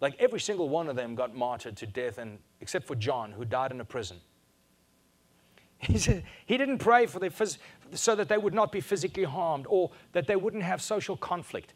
[0.00, 3.46] Like every single one of them got martyred to death, and except for John, who
[3.46, 4.18] died in a prison.
[5.78, 5.98] He,
[6.46, 7.56] he didn't pray for the phys-
[7.94, 11.74] so that they would not be physically harmed or that they wouldn't have social conflict.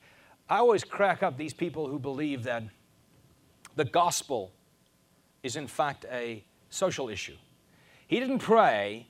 [0.48, 2.64] I always crack up these people who believe that
[3.76, 4.52] the gospel
[5.42, 7.36] is in fact a social issue.
[8.06, 9.06] He didn't pray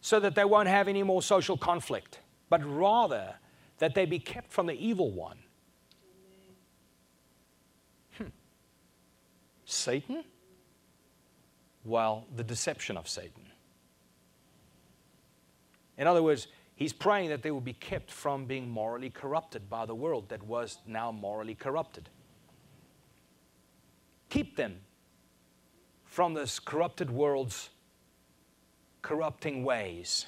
[0.00, 3.34] so that they won't have any more social conflict, but rather
[3.78, 5.38] that they be kept from the evil one.
[8.16, 8.26] Hmm.
[9.64, 10.24] Satan?
[11.84, 13.49] Well, the deception of Satan.
[16.00, 19.84] In other words, he's praying that they will be kept from being morally corrupted by
[19.84, 22.08] the world that was now morally corrupted.
[24.30, 24.76] Keep them
[26.06, 27.68] from this corrupted world's
[29.02, 30.24] corrupting ways.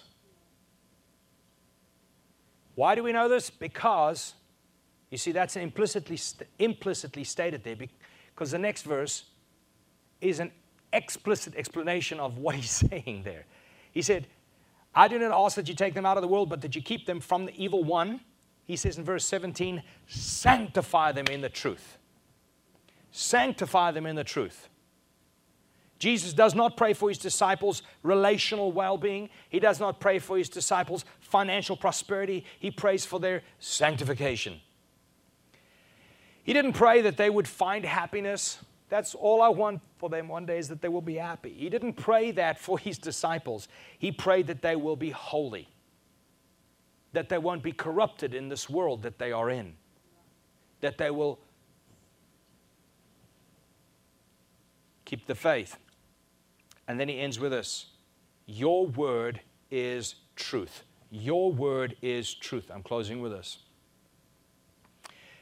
[2.74, 3.48] Why do we know this?
[3.48, 4.34] Because,
[5.10, 6.18] you see, that's implicitly,
[6.58, 9.24] implicitly stated there, because the next verse
[10.20, 10.52] is an
[10.92, 13.46] explicit explanation of what he's saying there.
[13.92, 14.26] He said,
[14.94, 16.82] I do not ask that you take them out of the world, but that you
[16.82, 18.20] keep them from the evil one.
[18.64, 21.98] He says in verse 17, sanctify them in the truth.
[23.10, 24.68] Sanctify them in the truth.
[25.98, 29.28] Jesus does not pray for his disciples' relational well being.
[29.48, 32.44] He does not pray for his disciples' financial prosperity.
[32.58, 34.60] He prays for their sanctification.
[36.42, 38.58] He didn't pray that they would find happiness
[38.92, 41.54] that's all I want for them one day is that they will be happy.
[41.54, 43.66] He didn't pray that for his disciples.
[43.98, 45.70] He prayed that they will be holy,
[47.14, 49.76] that they won't be corrupted in this world that they are in,
[50.82, 51.38] that they will
[55.06, 55.78] keep the faith.
[56.86, 57.86] And then he ends with this
[58.44, 59.40] Your word
[59.70, 60.84] is truth.
[61.10, 62.70] Your word is truth.
[62.70, 63.56] I'm closing with this.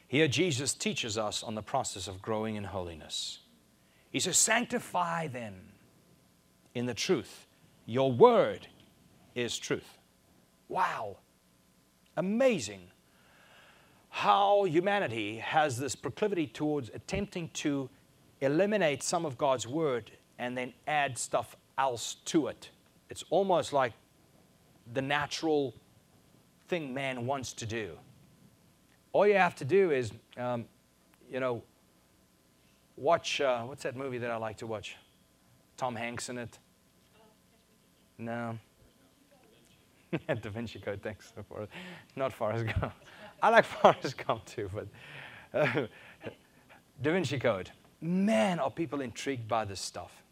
[0.07, 3.40] Here, Jesus teaches us on the process of growing in holiness.
[4.11, 5.55] He says, Sanctify them
[6.75, 7.47] in the truth.
[7.85, 8.67] Your word
[9.35, 9.97] is truth.
[10.69, 11.17] Wow.
[12.17, 12.81] Amazing
[14.09, 17.89] how humanity has this proclivity towards attempting to
[18.41, 22.69] eliminate some of God's word and then add stuff else to it.
[23.09, 23.93] It's almost like
[24.93, 25.73] the natural
[26.67, 27.97] thing man wants to do.
[29.13, 30.65] All you have to do is, um,
[31.29, 31.63] you know,
[32.97, 34.95] watch, uh, what's that movie that I like to watch?
[35.77, 36.59] Tom Hanks in it?
[38.17, 38.57] No.
[40.27, 41.33] da Vinci Code, thanks.
[41.47, 41.67] For,
[42.15, 42.93] not Forrest Gump.
[43.41, 44.87] I like Forrest Gump too, but
[45.53, 45.87] uh,
[47.01, 47.71] Da Vinci Code.
[48.01, 50.23] Man, are people intrigued by this stuff.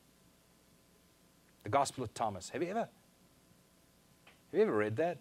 [1.64, 2.50] The Gospel of Thomas.
[2.50, 2.90] Have you ever, have
[4.54, 5.18] you ever read that?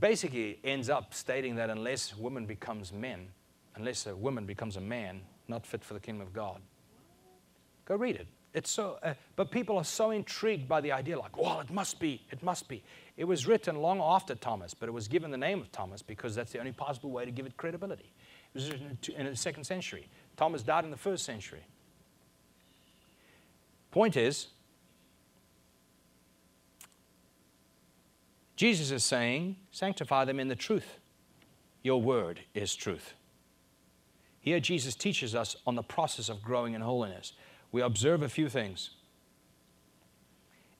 [0.00, 3.28] Basically ends up stating that unless woman becomes men,
[3.76, 6.60] unless a woman becomes a man, not fit for the kingdom of God.
[7.84, 8.26] Go read it.
[8.54, 11.98] It's so, uh, but people are so intrigued by the idea, like, well, it must
[11.98, 12.84] be, it must be.
[13.16, 16.36] It was written long after Thomas, but it was given the name of Thomas because
[16.36, 18.12] that's the only possible way to give it credibility.
[18.54, 20.08] It was written in the second century.
[20.36, 21.64] Thomas died in the first century.
[23.90, 24.48] Point is,
[28.56, 30.98] Jesus is saying, sanctify them in the truth.
[31.82, 33.14] Your word is truth.
[34.40, 37.32] Here, Jesus teaches us on the process of growing in holiness.
[37.72, 38.90] We observe a few things.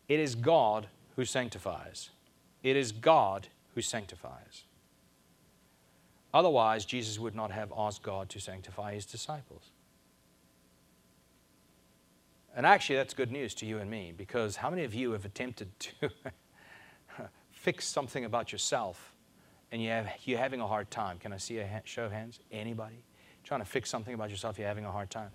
[0.09, 2.11] It is God who sanctifies.
[2.63, 4.65] It is God who sanctifies.
[6.33, 9.71] Otherwise, Jesus would not have asked God to sanctify his disciples.
[12.57, 15.25] And actually, that's good news to you and me because how many of you have
[15.25, 16.11] attempted to
[17.65, 19.15] fix something about yourself
[19.73, 21.19] and you have, you're having a hard time.
[21.19, 22.39] Can I see a show of hands?
[22.53, 23.03] Anybody?
[23.43, 25.31] Trying to fix something about yourself, you're having a hard time.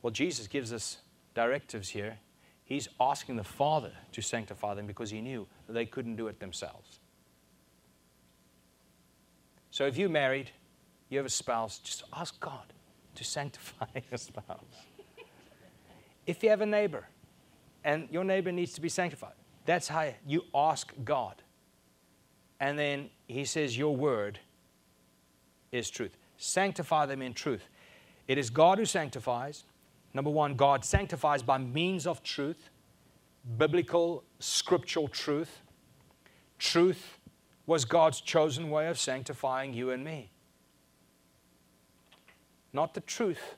[0.00, 0.98] Well, Jesus gives us
[1.34, 2.18] directives here.
[2.64, 7.00] He's asking the Father to sanctify them because he knew they couldn't do it themselves.
[9.72, 10.52] So if you're married,
[11.08, 12.72] you have a spouse, just ask God
[13.16, 14.86] to sanctify your spouse.
[16.24, 17.08] if you have a neighbor
[17.82, 19.34] and your neighbor needs to be sanctified,
[19.66, 21.42] that's how you ask God.
[22.60, 24.38] And then he says, Your word
[25.72, 26.16] is truth.
[26.36, 27.64] Sanctify them in truth.
[28.26, 29.64] It is God who sanctifies.
[30.14, 32.70] Number one, God sanctifies by means of truth,
[33.56, 35.60] biblical, scriptural truth.
[36.58, 37.18] Truth
[37.66, 40.30] was God's chosen way of sanctifying you and me.
[42.72, 43.54] Not the truth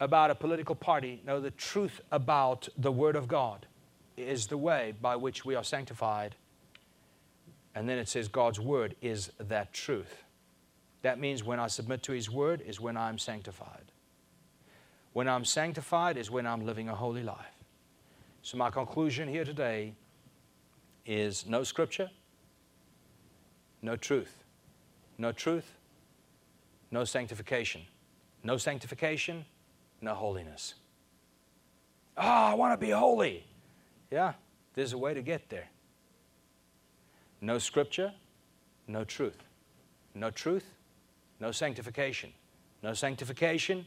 [0.00, 3.66] about a political party, no, the truth about the Word of God
[4.16, 6.34] is the way by which we are sanctified
[7.74, 10.24] and then it says God's word is that truth.
[11.02, 13.92] That means when I submit to His word is when I'm sanctified.
[15.12, 17.54] When I'm sanctified is when I'm living a holy life.
[18.42, 19.94] So, my conclusion here today
[21.06, 22.10] is no scripture,
[23.82, 24.44] no truth.
[25.18, 25.76] No truth,
[26.90, 27.82] no sanctification.
[28.42, 29.44] No sanctification,
[30.00, 30.74] no holiness.
[32.16, 33.46] Oh, I want to be holy.
[34.10, 34.34] Yeah,
[34.74, 35.68] there's a way to get there.
[37.44, 38.10] No scripture,
[38.88, 39.36] no truth.
[40.14, 40.64] No truth,
[41.40, 42.32] no sanctification.
[42.82, 43.84] No sanctification,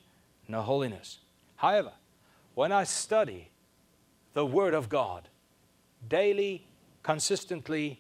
[0.48, 1.18] no holiness.
[1.56, 1.92] However,
[2.54, 3.50] when I study
[4.34, 5.28] the Word of God
[6.08, 6.68] daily,
[7.02, 8.00] consistently,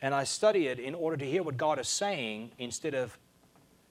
[0.00, 3.18] and I study it in order to hear what God is saying instead of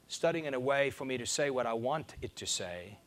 [0.07, 2.97] studying in a way for me to say what I want it to say.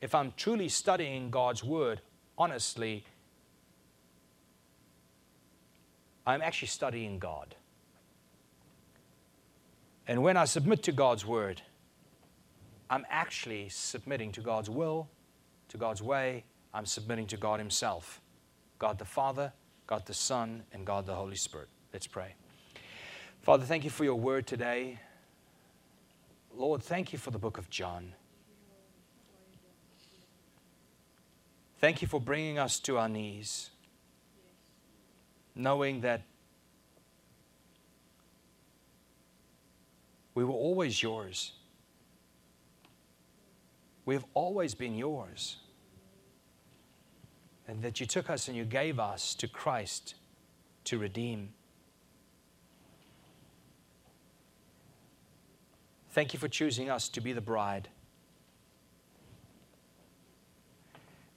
[0.00, 2.00] If I'm truly studying God's Word
[2.38, 3.04] honestly,
[6.26, 7.54] I'm actually studying God.
[10.08, 11.62] And when I submit to God's Word,
[12.88, 15.08] I'm actually submitting to God's will,
[15.68, 16.44] to God's way.
[16.72, 18.20] I'm submitting to God Himself
[18.78, 19.52] God the Father,
[19.86, 21.68] God the Son, and God the Holy Spirit.
[21.92, 22.34] Let's pray.
[23.40, 24.98] Father, thank you for your word today.
[26.54, 28.12] Lord, thank you for the book of John.
[31.78, 33.70] Thank you for bringing us to our knees,
[35.56, 36.22] knowing that
[40.34, 41.52] we were always yours.
[44.04, 45.56] We have always been yours.
[47.66, 50.14] And that you took us and you gave us to Christ
[50.84, 51.48] to redeem.
[56.10, 57.88] Thank you for choosing us to be the bride.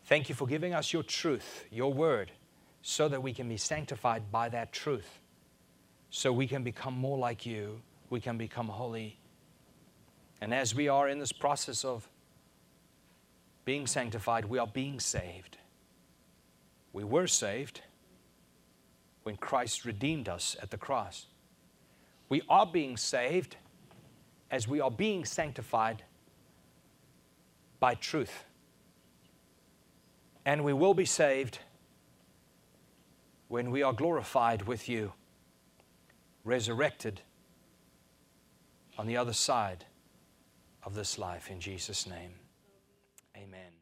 [0.05, 2.32] Thank you for giving us your truth, your word,
[2.82, 5.20] so that we can be sanctified by that truth,
[6.10, 9.20] so we can become more like you, we can become holy.
[10.42, 12.08] And as we are in this process of
[13.66, 15.58] being sanctified, we are being saved.
[16.94, 17.82] We were saved
[19.24, 21.28] when Christ redeemed us at the cross.
[22.30, 23.58] We are being saved
[24.50, 26.04] as we are being sanctified
[27.80, 28.46] by truth.
[30.46, 31.60] And we will be saved
[33.50, 35.12] when we are glorified with you,
[36.45, 37.22] resurrected
[38.97, 39.86] on the other side
[40.84, 42.36] of this life in Jesus' name.
[43.36, 43.79] Amen.